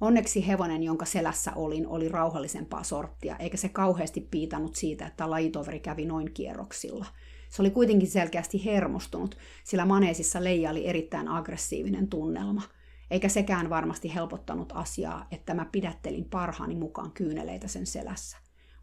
[0.00, 5.80] Onneksi hevonen, jonka selässä olin, oli rauhallisempaa sorttia, eikä se kauheasti piitanut siitä, että lajitoveri
[5.80, 7.06] kävi noin kierroksilla.
[7.48, 12.62] Se oli kuitenkin selkeästi hermostunut, sillä maneesissa leijaili erittäin aggressiivinen tunnelma.
[13.10, 18.36] Eikä sekään varmasti helpottanut asiaa, että mä pidättelin parhaani mukaan kyyneleitä sen selässä.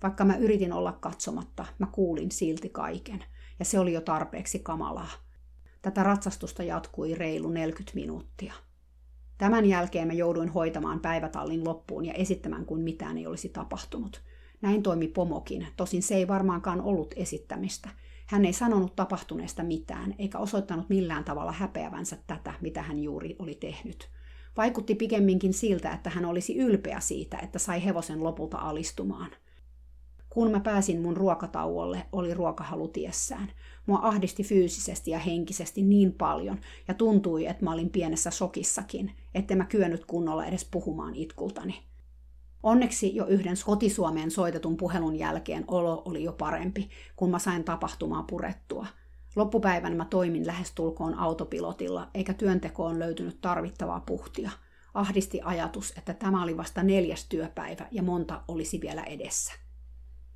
[0.03, 3.23] Vaikka mä yritin olla katsomatta, mä kuulin silti kaiken,
[3.59, 5.11] ja se oli jo tarpeeksi kamalaa.
[5.81, 8.53] Tätä ratsastusta jatkui reilu 40 minuuttia.
[9.37, 14.21] Tämän jälkeen mä jouduin hoitamaan päivätallin loppuun ja esittämään, kuin mitään ei olisi tapahtunut.
[14.61, 17.89] Näin toimi pomokin, tosin se ei varmaankaan ollut esittämistä.
[18.25, 23.55] Hän ei sanonut tapahtuneesta mitään, eikä osoittanut millään tavalla häpeävänsä tätä, mitä hän juuri oli
[23.55, 24.09] tehnyt.
[24.57, 29.31] Vaikutti pikemminkin siltä, että hän olisi ylpeä siitä, että sai hevosen lopulta alistumaan.
[30.29, 33.51] Kun mä pääsin mun ruokatauolle, oli ruokahalu tiessään.
[33.85, 39.55] Mua ahdisti fyysisesti ja henkisesti niin paljon, ja tuntui, että mä olin pienessä sokissakin, että
[39.55, 41.83] mä kyennyt kunnolla edes puhumaan itkultani.
[42.65, 48.23] Onneksi jo yhden kotisuomeen soitetun puhelun jälkeen olo oli jo parempi, kun mä sain tapahtumaa
[48.23, 48.85] purettua.
[49.35, 54.51] Loppupäivän mä toimin lähestulkoon autopilotilla, eikä työntekoon löytynyt tarvittavaa puhtia.
[54.93, 59.53] Ahdisti ajatus, että tämä oli vasta neljäs työpäivä ja monta olisi vielä edessä.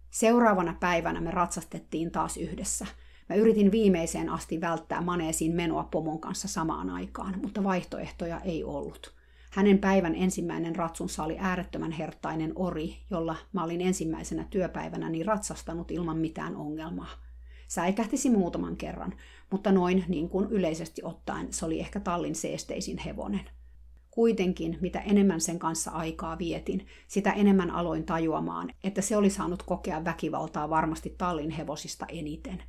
[0.10, 2.86] Seuraavana päivänä me ratsastettiin taas yhdessä.
[3.30, 9.19] Mä yritin viimeiseen asti välttää maneesiin menoa pomon kanssa samaan aikaan, mutta vaihtoehtoja ei ollut.
[9.50, 15.92] Hänen päivän ensimmäinen ratsunsa oli äärettömän herttainen ori, jolla mä olin ensimmäisenä työpäivänä niin ratsastanut
[15.92, 17.12] ilman mitään ongelmaa.
[17.68, 19.14] Säikähtisi muutaman kerran,
[19.52, 23.50] mutta noin niin kuin yleisesti ottaen se oli ehkä tallin seesteisin hevonen.
[24.12, 29.64] Kuitenkin, mitä enemmän sen kanssa aikaa vietin, sitä enemmän aloin tajuamaan, että se oli saanut
[29.64, 32.64] kokea väkivaltaa varmasti tallin hevosista eniten.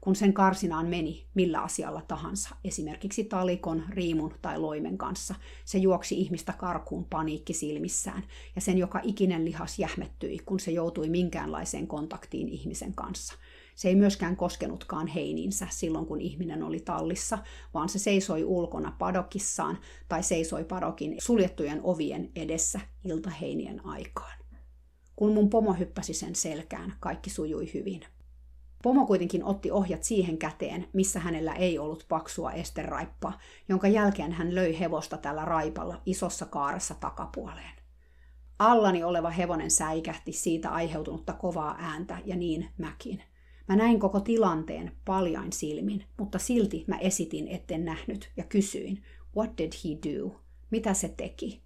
[0.00, 5.34] Kun sen karsinaan meni millä asialla tahansa, esimerkiksi talikon, riimun tai loimen kanssa,
[5.64, 8.22] se juoksi ihmistä karkuun paniikki silmissään,
[8.54, 13.34] ja sen joka ikinen lihas jähmettyi, kun se joutui minkäänlaiseen kontaktiin ihmisen kanssa–
[13.80, 17.38] se ei myöskään koskenutkaan heininsä silloin, kun ihminen oli tallissa,
[17.74, 24.38] vaan se seisoi ulkona padokissaan tai seisoi padokin suljettujen ovien edessä iltaheinien aikaan.
[25.16, 28.00] Kun mun pomo hyppäsi sen selkään, kaikki sujui hyvin.
[28.82, 33.38] Pomo kuitenkin otti ohjat siihen käteen, missä hänellä ei ollut paksua esteraippaa,
[33.68, 37.80] jonka jälkeen hän löi hevosta tällä raipalla isossa kaaressa takapuoleen.
[38.58, 43.22] Allani oleva hevonen säikähti siitä aiheutunutta kovaa ääntä ja niin mäkin.
[43.68, 49.02] Mä näin koko tilanteen paljain silmin, mutta silti mä esitin, etten nähnyt ja kysyin,
[49.36, 50.40] what did he do?
[50.70, 51.62] Mitä se teki?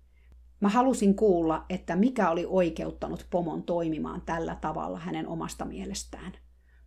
[0.60, 6.32] Mä halusin kuulla, että mikä oli oikeuttanut pomon toimimaan tällä tavalla hänen omasta mielestään.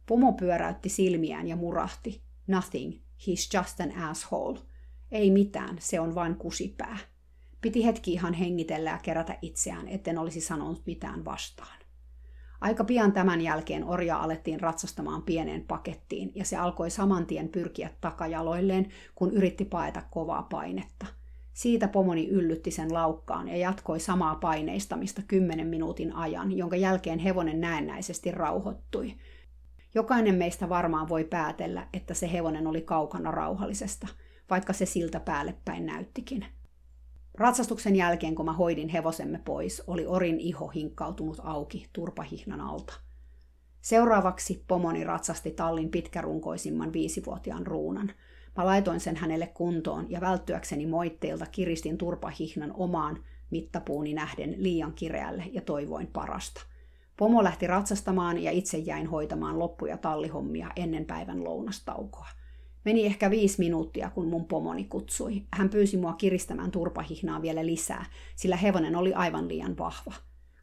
[0.07, 2.21] Pomo pyöräytti silmiään ja murahti.
[2.47, 4.59] Nothing, he's just an asshole.
[5.11, 6.97] Ei mitään, se on vain kusipää.
[7.61, 11.77] Piti hetki ihan hengitellä ja kerätä itseään, etten olisi sanonut mitään vastaan.
[12.61, 17.89] Aika pian tämän jälkeen orja alettiin ratsastamaan pieneen pakettiin ja se alkoi saman tien pyrkiä
[18.01, 21.05] takajaloilleen, kun yritti paeta kovaa painetta.
[21.53, 27.61] Siitä pomoni yllytti sen laukkaan ja jatkoi samaa paineistamista kymmenen minuutin ajan, jonka jälkeen hevonen
[27.61, 29.15] näennäisesti rauhoittui.
[29.95, 34.07] Jokainen meistä varmaan voi päätellä, että se hevonen oli kaukana rauhallisesta,
[34.49, 36.45] vaikka se siltä päälle päin näyttikin.
[37.33, 42.93] Ratsastuksen jälkeen, kun mä hoidin hevosemme pois, oli Orin iho hinkkautunut auki turpahihnan alta.
[43.81, 48.11] Seuraavaksi pomoni ratsasti tallin pitkärunkoisimman viisivuotiaan ruunan.
[48.57, 55.43] Mä laitoin sen hänelle kuntoon ja välttyäkseni moitteilta kiristin turpahihnan omaan mittapuuni nähden liian kireälle
[55.51, 56.61] ja toivoin parasta.
[57.17, 62.27] Pomo lähti ratsastamaan ja itse jäin hoitamaan loppuja tallihommia ennen päivän lounastaukoa.
[62.85, 65.43] Meni ehkä viisi minuuttia, kun mun pomoni kutsui.
[65.53, 70.13] Hän pyysi mua kiristämään turpahihnaa vielä lisää, sillä hevonen oli aivan liian vahva.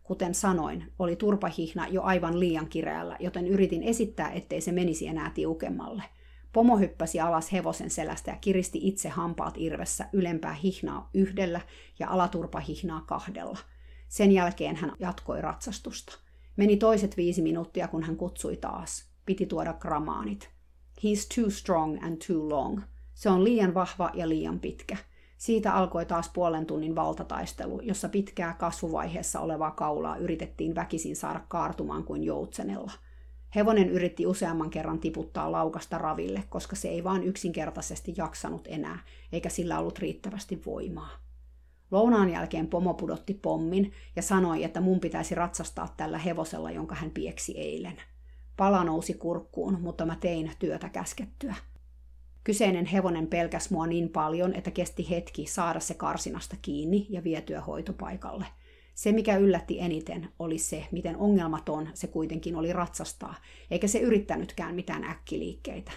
[0.02, 5.30] Kuten sanoin, oli turpahihna jo aivan liian kireällä, joten yritin esittää, ettei se menisi enää
[5.30, 6.02] tiukemmalle.
[6.52, 11.60] Pomo hyppäsi alas hevosen selästä ja kiristi itse hampaat irvessä ylempää hihnaa yhdellä
[11.98, 13.58] ja alaturpahihnaa kahdella.
[14.08, 16.23] Sen jälkeen hän jatkoi ratsastusta.
[16.56, 19.08] Meni toiset viisi minuuttia, kun hän kutsui taas.
[19.26, 20.50] Piti tuoda gramaanit.
[20.98, 22.80] He's too strong and too long.
[23.14, 24.96] Se on liian vahva ja liian pitkä.
[25.38, 32.04] Siitä alkoi taas puolen tunnin valtataistelu, jossa pitkää kasvuvaiheessa olevaa kaulaa yritettiin väkisin saada kaartumaan
[32.04, 32.92] kuin joutsenella.
[33.54, 38.98] Hevonen yritti useamman kerran tiputtaa laukasta raville, koska se ei vaan yksinkertaisesti jaksanut enää,
[39.32, 41.23] eikä sillä ollut riittävästi voimaa.
[41.90, 47.10] Lounaan jälkeen pomo pudotti pommin ja sanoi, että mun pitäisi ratsastaa tällä hevosella, jonka hän
[47.10, 47.96] pieksi eilen.
[48.56, 51.54] Pala nousi kurkkuun, mutta mä tein työtä käskettyä.
[52.44, 57.60] Kyseinen hevonen pelkäs mua niin paljon, että kesti hetki saada se karsinasta kiinni ja vietyä
[57.60, 58.46] hoitopaikalle.
[58.94, 63.34] Se, mikä yllätti eniten, oli se, miten ongelmaton se kuitenkin oli ratsastaa,
[63.70, 65.92] eikä se yrittänytkään mitään äkkiliikkeitä.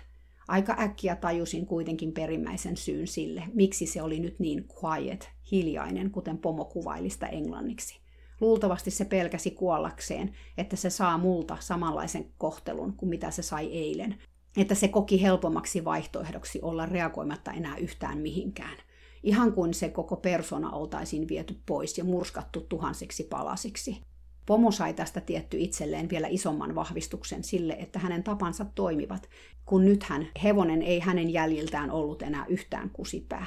[0.48, 6.38] Aika äkkiä tajusin kuitenkin perimmäisen syyn sille, miksi se oli nyt niin quiet, hiljainen, kuten
[6.38, 8.00] pomo kuvailista englanniksi.
[8.42, 14.18] Luultavasti se pelkäsi kuollakseen, että se saa multa samanlaisen kohtelun kuin mitä se sai eilen,
[14.58, 18.78] että se koki helpommaksi vaihtoehdoksi olla reagoimatta enää yhtään mihinkään.
[19.24, 24.02] Ihan kuin se koko persona oltaisiin viety pois ja murskattu tuhansiksi palasiksi.
[24.46, 29.30] Pomo sai tästä tietty itselleen vielä isomman vahvistuksen sille, että hänen tapansa toimivat,
[29.66, 33.46] kun nythän hevonen ei hänen jäljiltään ollut enää yhtään kusipää.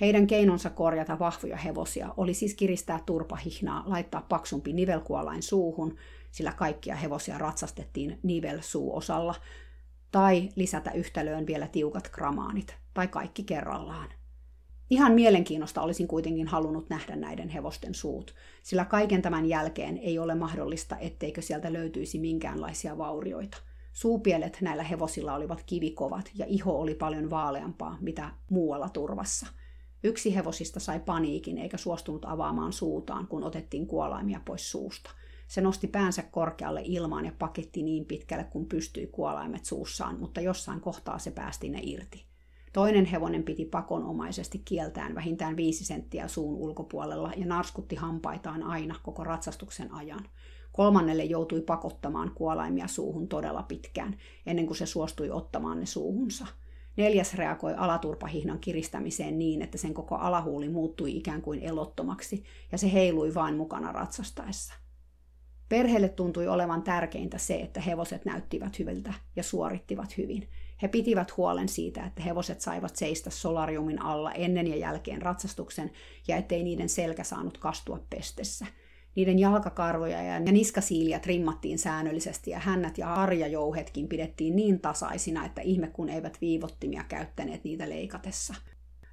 [0.00, 5.96] Heidän keinonsa korjata vahvoja hevosia oli siis kiristää turpahihnaa, laittaa paksumpi nivelkuolain suuhun,
[6.30, 9.34] sillä kaikkia hevosia ratsastettiin nivelsuuosalla,
[10.10, 14.08] tai lisätä yhtälöön vielä tiukat gramaanit, tai kaikki kerrallaan.
[14.90, 20.34] Ihan mielenkiinnosta olisin kuitenkin halunnut nähdä näiden hevosten suut, sillä kaiken tämän jälkeen ei ole
[20.34, 23.56] mahdollista, etteikö sieltä löytyisi minkäänlaisia vaurioita.
[23.92, 29.46] Suupielet näillä hevosilla olivat kivikovat ja iho oli paljon vaaleampaa, mitä muualla turvassa–
[30.06, 35.10] Yksi hevosista sai paniikin eikä suostunut avaamaan suutaan, kun otettiin kuolaimia pois suusta.
[35.48, 40.80] Se nosti päänsä korkealle ilmaan ja paketti niin pitkälle, kun pystyi kuolaimet suussaan, mutta jossain
[40.80, 42.24] kohtaa se päästi ne irti.
[42.72, 49.24] Toinen hevonen piti pakonomaisesti kieltään vähintään viisi senttiä suun ulkopuolella ja narskutti hampaitaan aina koko
[49.24, 50.28] ratsastuksen ajan.
[50.72, 56.46] Kolmannelle joutui pakottamaan kuolaimia suuhun todella pitkään, ennen kuin se suostui ottamaan ne suuhunsa–
[56.96, 62.92] Neljäs reagoi alaturpahihnan kiristämiseen niin, että sen koko alahuuli muuttui ikään kuin elottomaksi, ja se
[62.92, 64.74] heilui vain mukana ratsastaessa.
[65.68, 70.48] Perheelle tuntui olevan tärkeintä se, että hevoset näyttivät hyviltä ja suorittivat hyvin.
[70.82, 75.90] He pitivät huolen siitä, että hevoset saivat seistä solariumin alla ennen ja jälkeen ratsastuksen
[76.28, 78.66] ja ettei niiden selkä saanut kastua pestessä–
[79.14, 85.86] niiden jalkakarvoja ja niskasiiliä trimmattiin säännöllisesti ja hännät ja harjajouhetkin pidettiin niin tasaisina, että ihme
[85.86, 88.54] kun eivät viivottimia käyttäneet niitä leikatessa.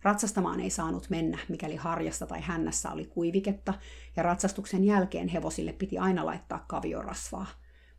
[0.03, 3.73] Ratsastamaan ei saanut mennä, mikäli harjassa tai hännässä oli kuiviketta,
[4.15, 7.47] ja ratsastuksen jälkeen hevosille piti aina laittaa kaviorasvaa.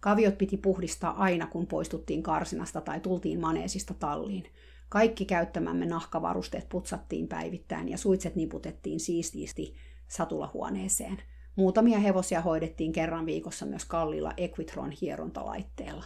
[0.00, 4.44] Kaviot piti puhdistaa aina, kun poistuttiin karsinasta tai tultiin maneesista talliin.
[4.88, 9.74] Kaikki käyttämämme nahkavarusteet putsattiin päivittäin ja suitset niputettiin siistiisti
[10.08, 11.22] satulahuoneeseen–
[11.56, 16.04] Muutamia hevosia hoidettiin kerran viikossa myös kalliilla Equitron hierontalaitteella.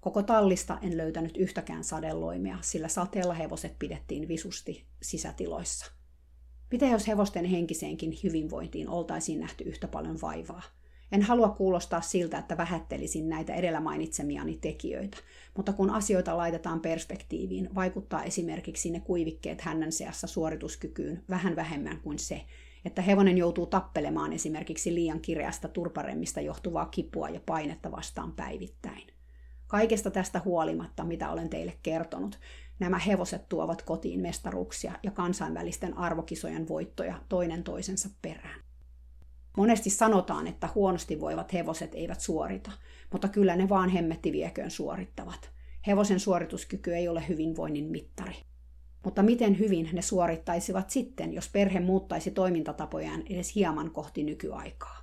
[0.00, 5.92] Koko tallista en löytänyt yhtäkään sadelloimea, sillä sateella hevoset pidettiin visusti sisätiloissa.
[6.70, 10.62] Mitä jos hevosten henkiseenkin hyvinvointiin oltaisiin nähty yhtä paljon vaivaa?
[11.12, 15.18] En halua kuulostaa siltä, että vähättelisin näitä edellä mainitsemiani tekijöitä,
[15.56, 22.18] mutta kun asioita laitetaan perspektiiviin, vaikuttaa esimerkiksi ne kuivikkeet hännän seassa suorituskykyyn vähän vähemmän kuin
[22.18, 22.44] se,
[22.84, 29.06] että hevonen joutuu tappelemaan esimerkiksi liian kireästä turparemmista johtuvaa kipua ja painetta vastaan päivittäin.
[29.66, 32.38] Kaikesta tästä huolimatta, mitä olen teille kertonut,
[32.78, 38.60] nämä hevoset tuovat kotiin mestaruuksia ja kansainvälisten arvokisojen voittoja toinen toisensa perään.
[39.56, 42.70] Monesti sanotaan, että huonosti voivat hevoset eivät suorita,
[43.12, 45.50] mutta kyllä ne vaan hemmetti vieköön suorittavat.
[45.86, 48.34] Hevosen suorituskyky ei ole hyvinvoinnin mittari.
[49.04, 55.00] Mutta miten hyvin ne suorittaisivat sitten, jos perhe muuttaisi toimintatapojaan edes hieman kohti nykyaikaa?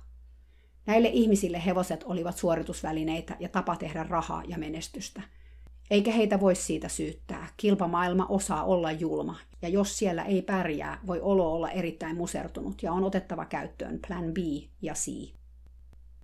[0.86, 5.22] Näille ihmisille hevoset olivat suoritusvälineitä ja tapa tehdä rahaa ja menestystä.
[5.90, 7.48] Eikä heitä voi siitä syyttää.
[7.56, 12.92] Kilpamaailma osaa olla julma, ja jos siellä ei pärjää, voi olo olla erittäin musertunut ja
[12.92, 14.36] on otettava käyttöön plan B
[14.82, 15.32] ja C.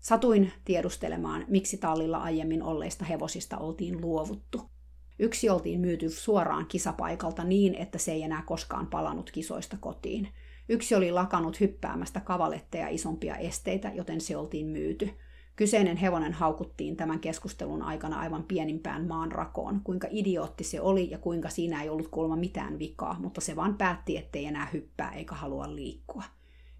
[0.00, 4.73] Satuin tiedustelemaan, miksi tallilla aiemmin olleista hevosista oltiin luovuttu.
[5.18, 10.28] Yksi oltiin myyty suoraan kisapaikalta niin, että se ei enää koskaan palannut kisoista kotiin.
[10.68, 15.10] Yksi oli lakanut hyppäämästä kavaletteja isompia esteitä, joten se oltiin myyty.
[15.56, 21.18] Kyseinen hevonen haukuttiin tämän keskustelun aikana aivan pienimpään maan rakoon, kuinka idiootti se oli ja
[21.18, 25.34] kuinka siinä ei ollut kuulemma mitään vikaa, mutta se vaan päätti, ettei enää hyppää eikä
[25.34, 26.22] halua liikkua.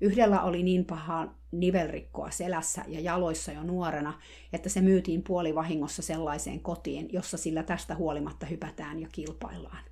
[0.00, 4.20] Yhdellä oli niin paha nivelrikkoa selässä ja jaloissa jo nuorena,
[4.52, 9.84] että se myytiin puolivahingossa sellaiseen kotiin, jossa sillä tästä huolimatta hypätään ja kilpaillaan.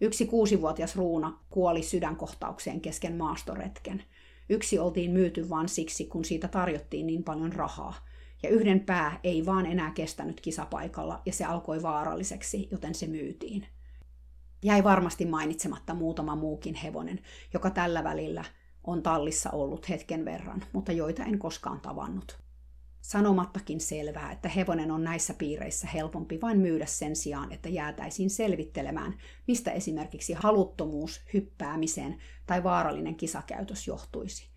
[0.00, 4.02] Yksi kuusivuotias ruuna kuoli sydänkohtaukseen kesken maastoretken.
[4.48, 7.94] Yksi oltiin myyty vain siksi, kun siitä tarjottiin niin paljon rahaa.
[8.42, 13.66] Ja yhden pää ei vaan enää kestänyt kisapaikalla ja se alkoi vaaralliseksi, joten se myytiin.
[14.62, 17.20] Jäi varmasti mainitsematta muutama muukin hevonen,
[17.54, 18.44] joka tällä välillä–
[18.84, 22.44] on tallissa ollut hetken verran, mutta joita en koskaan tavannut.
[23.00, 29.14] Sanomattakin selvää, että hevonen on näissä piireissä helpompi vain myydä sen sijaan, että jäätäisiin selvittelemään,
[29.46, 34.48] mistä esimerkiksi haluttomuus hyppäämiseen tai vaarallinen kisakäytös johtuisi.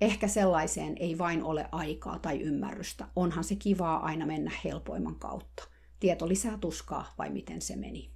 [0.00, 5.68] Ehkä sellaiseen ei vain ole aikaa tai ymmärrystä, onhan se kivaa aina mennä helpoimman kautta.
[6.00, 8.10] Tieto lisää tuskaa vai miten se meni.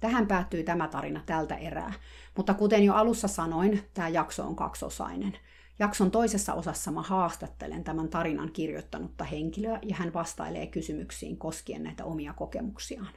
[0.00, 1.92] Tähän päättyy tämä tarina tältä erää,
[2.36, 5.38] mutta kuten jo alussa sanoin, tämä jakso on kaksosainen.
[5.78, 12.04] Jakson toisessa osassa mä haastattelen tämän tarinan kirjoittanutta henkilöä ja hän vastailee kysymyksiin koskien näitä
[12.04, 13.12] omia kokemuksiaan.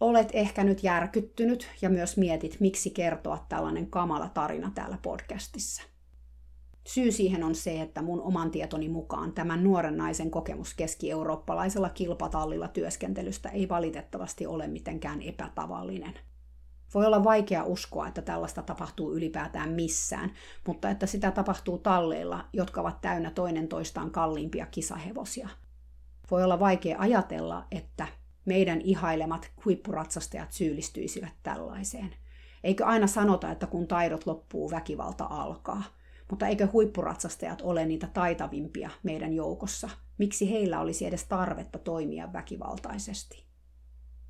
[0.00, 5.82] Olet ehkä nyt järkyttynyt ja myös mietit, miksi kertoa tällainen kamala tarina täällä podcastissa.
[6.86, 12.68] Syy siihen on se, että mun oman tietoni mukaan tämän nuoren naisen kokemus keski-eurooppalaisella kilpatallilla
[12.68, 16.14] työskentelystä ei valitettavasti ole mitenkään epätavallinen.
[16.94, 20.32] Voi olla vaikea uskoa, että tällaista tapahtuu ylipäätään missään,
[20.66, 25.48] mutta että sitä tapahtuu talleilla, jotka ovat täynnä toinen toistaan kalliimpia kisahevosia.
[26.30, 28.06] Voi olla vaikea ajatella, että
[28.44, 32.14] meidän ihailemat huippuratsastajat syyllistyisivät tällaiseen.
[32.64, 35.82] Eikö aina sanota, että kun taidot loppuu, väkivalta alkaa–
[36.30, 39.90] mutta eikö huippuratsastajat ole niitä taitavimpia meidän joukossa?
[40.18, 43.43] Miksi heillä olisi edes tarvetta toimia väkivaltaisesti?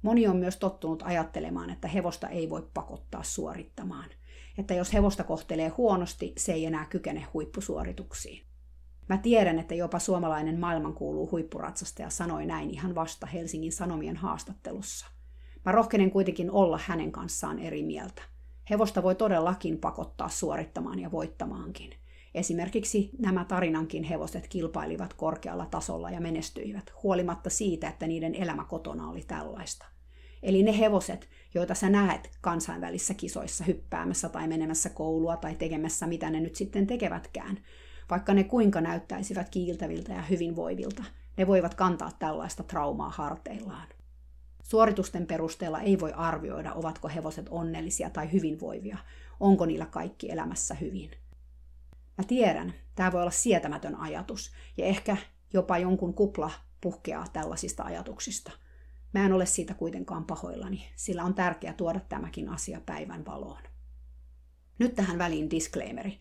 [0.04, 4.10] Moni on myös tottunut ajattelemaan, että hevosta ei voi pakottaa suorittamaan.
[4.58, 8.42] Että jos hevosta kohtelee huonosti, se ei enää kykene huippusuorituksiin.
[9.08, 15.06] Mä tiedän, että jopa suomalainen maailmankuuluu huippuratsastaja sanoi näin ihan vasta Helsingin Sanomien haastattelussa.
[15.64, 18.22] Mä rohkenen kuitenkin olla hänen kanssaan eri mieltä.
[18.70, 21.90] Hevosta voi todellakin pakottaa suorittamaan ja voittamaankin.
[22.34, 29.10] Esimerkiksi nämä tarinankin hevoset kilpailivat korkealla tasolla ja menestyivät, huolimatta siitä, että niiden elämä kotona
[29.10, 29.93] oli tällaista.
[30.44, 36.30] Eli ne hevoset, joita sä näet kansainvälisissä kisoissa hyppäämässä tai menemässä koulua tai tekemässä mitä
[36.30, 37.58] ne nyt sitten tekevätkään,
[38.10, 41.04] vaikka ne kuinka näyttäisivät kiiltäviltä ja hyvinvoivilta,
[41.36, 43.88] ne voivat kantaa tällaista traumaa harteillaan.
[44.62, 48.98] Suoritusten perusteella ei voi arvioida, ovatko hevoset onnellisia tai hyvinvoivia,
[49.40, 51.10] onko niillä kaikki elämässä hyvin.
[52.18, 55.16] Mä tiedän, tämä voi olla sietämätön ajatus, ja ehkä
[55.52, 58.63] jopa jonkun kupla puhkeaa tällaisista ajatuksista.
[59.14, 63.62] Mä en ole siitä kuitenkaan pahoillani, sillä on tärkeää tuoda tämäkin asia päivän valoon.
[64.78, 66.20] Nyt tähän väliin disclaimeri.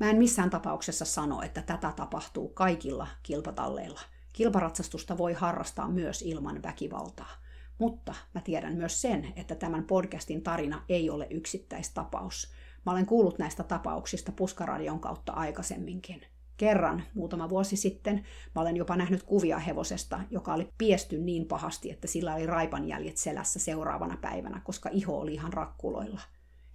[0.00, 4.00] Mä en missään tapauksessa sano, että tätä tapahtuu kaikilla kilpatalleilla.
[4.32, 7.30] Kilparatsastusta voi harrastaa myös ilman väkivaltaa.
[7.78, 12.52] Mutta mä tiedän myös sen, että tämän podcastin tarina ei ole yksittäistapaus.
[12.86, 16.26] Mä olen kuullut näistä tapauksista Puskaradion kautta aikaisemminkin.
[16.60, 21.90] Kerran, muutama vuosi sitten, mä olen jopa nähnyt kuvia hevosesta, joka oli piesty niin pahasti,
[21.90, 26.20] että sillä oli raipanjäljet selässä seuraavana päivänä, koska iho oli ihan rakkuloilla.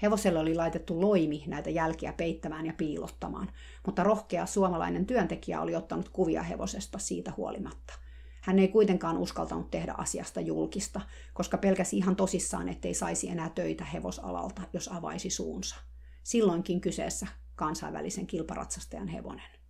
[0.01, 3.51] Hevoselle oli laitettu loimi näitä jälkiä peittämään ja piilottamaan,
[3.85, 7.93] mutta rohkea suomalainen työntekijä oli ottanut kuvia hevosesta siitä huolimatta.
[8.41, 11.01] Hän ei kuitenkaan uskaltanut tehdä asiasta julkista,
[11.33, 15.75] koska pelkäsi ihan tosissaan, ettei saisi enää töitä hevosalalta, jos avaisi suunsa.
[16.23, 19.64] Silloinkin kyseessä kansainvälisen kilparatsastajan hevonen.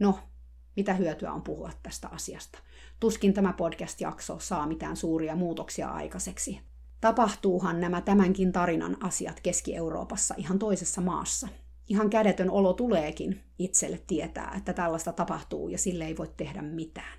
[0.00, 0.18] No,
[0.76, 2.58] mitä hyötyä on puhua tästä asiasta?
[3.00, 6.60] Tuskin tämä podcast-jakso saa mitään suuria muutoksia aikaiseksi.
[7.00, 11.48] Tapahtuuhan nämä tämänkin tarinan asiat Keski-Euroopassa ihan toisessa maassa.
[11.88, 17.18] Ihan kädetön olo tuleekin itselle tietää, että tällaista tapahtuu ja sille ei voi tehdä mitään.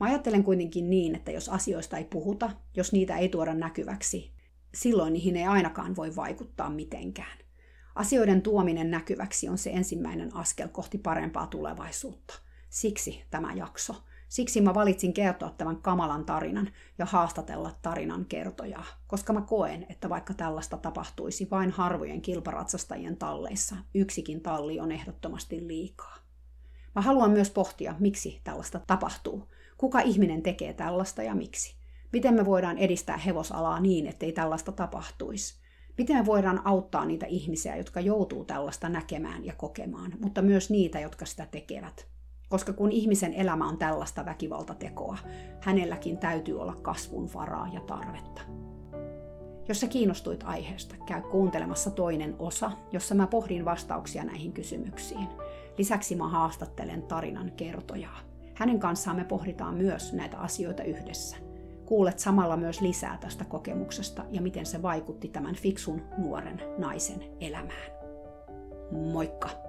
[0.00, 4.32] Mä ajattelen kuitenkin niin, että jos asioista ei puhuta, jos niitä ei tuoda näkyväksi,
[4.74, 7.38] silloin niihin ei ainakaan voi vaikuttaa mitenkään.
[7.98, 12.34] Asioiden tuominen näkyväksi on se ensimmäinen askel kohti parempaa tulevaisuutta.
[12.68, 13.94] Siksi tämä jakso.
[14.28, 20.08] Siksi mä valitsin kertoa tämän kamalan tarinan ja haastatella tarinan kertojaa, koska mä koen, että
[20.08, 26.16] vaikka tällaista tapahtuisi vain harvojen kilparatsastajien talleissa, yksikin talli on ehdottomasti liikaa.
[26.94, 29.48] Mä haluan myös pohtia, miksi tällaista tapahtuu.
[29.78, 31.76] Kuka ihminen tekee tällaista ja miksi?
[32.12, 35.57] Miten me voidaan edistää hevosalaa niin, ettei tällaista tapahtuisi?
[35.98, 41.26] Miten voidaan auttaa niitä ihmisiä, jotka joutuu tällaista näkemään ja kokemaan, mutta myös niitä, jotka
[41.26, 42.06] sitä tekevät?
[42.48, 45.18] Koska kun ihmisen elämä on tällaista väkivaltatekoa,
[45.60, 48.40] hänelläkin täytyy olla kasvun varaa ja tarvetta.
[49.68, 55.28] Jos sä kiinnostuit aiheesta, käy kuuntelemassa toinen osa, jossa mä pohdin vastauksia näihin kysymyksiin.
[55.78, 58.18] Lisäksi mä haastattelen tarinan kertojaa.
[58.54, 61.47] Hänen kanssaan me pohditaan myös näitä asioita yhdessä.
[61.88, 67.90] Kuulet samalla myös lisää tästä kokemuksesta ja miten se vaikutti tämän fiksun nuoren naisen elämään.
[69.12, 69.67] Moikka!